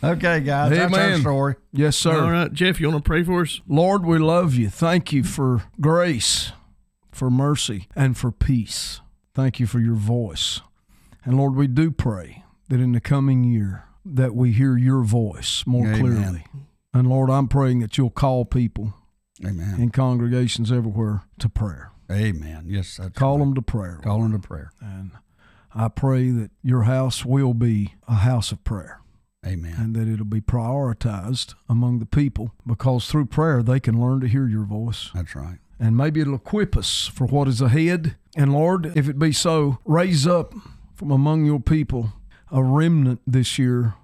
[0.04, 1.54] Okay, guys, that's our story.
[1.72, 2.20] Yes, sir.
[2.20, 3.60] All right, Jeff, you want to pray for us?
[3.68, 4.68] Lord, we love you.
[4.70, 6.50] Thank you for grace,
[7.14, 9.00] for mercy, and for peace.
[9.34, 10.60] Thank you for your voice.
[11.24, 15.64] And Lord, we do pray that in the coming year that we hear your voice
[15.66, 16.00] more Amen.
[16.00, 16.44] clearly.
[16.92, 18.94] And Lord, I'm praying that you'll call people
[19.44, 19.80] Amen.
[19.80, 21.90] in congregations everywhere to prayer.
[22.10, 22.64] Amen.
[22.66, 23.44] Yes, that's Call right.
[23.44, 23.98] them to prayer.
[24.02, 24.72] Call them to prayer.
[24.80, 25.12] And
[25.74, 29.00] I pray that your house will be a house of prayer
[29.44, 29.74] Amen.
[29.78, 34.28] and that it'll be prioritized among the people because through prayer they can learn to
[34.28, 35.10] hear your voice.
[35.14, 35.58] That's right.
[35.78, 38.16] And maybe it'll equip us for what is ahead.
[38.36, 40.54] And Lord, if it be so, raise up
[40.94, 42.12] from among your people
[42.50, 43.94] a remnant this year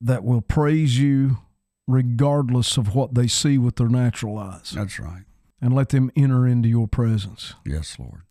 [0.00, 1.38] that will praise you
[1.88, 4.72] regardless of what they see with their natural eyes.
[4.74, 5.24] That's right.
[5.60, 7.54] And let them enter into your presence.
[7.64, 8.22] Yes, Lord.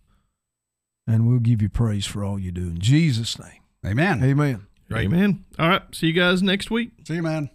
[1.08, 2.62] And we'll give you praise for all you do.
[2.62, 3.62] In Jesus' name.
[3.86, 4.24] Amen.
[4.24, 4.68] Amen.
[4.94, 5.46] Amen.
[5.58, 5.84] All right.
[5.94, 6.92] See you guys next week.
[7.08, 7.50] See you, man.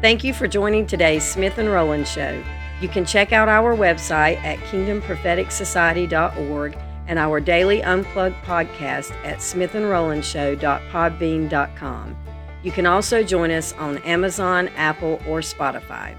[0.00, 2.40] Thank you for joining today's Smith and Rowland Show.
[2.80, 6.78] You can check out our website at kingdompropheticsociety.org
[7.08, 12.16] and our daily unplugged podcast at smithandrolandshow.podbean.com.
[12.62, 16.14] You can also join us on Amazon, Apple, or Spotify.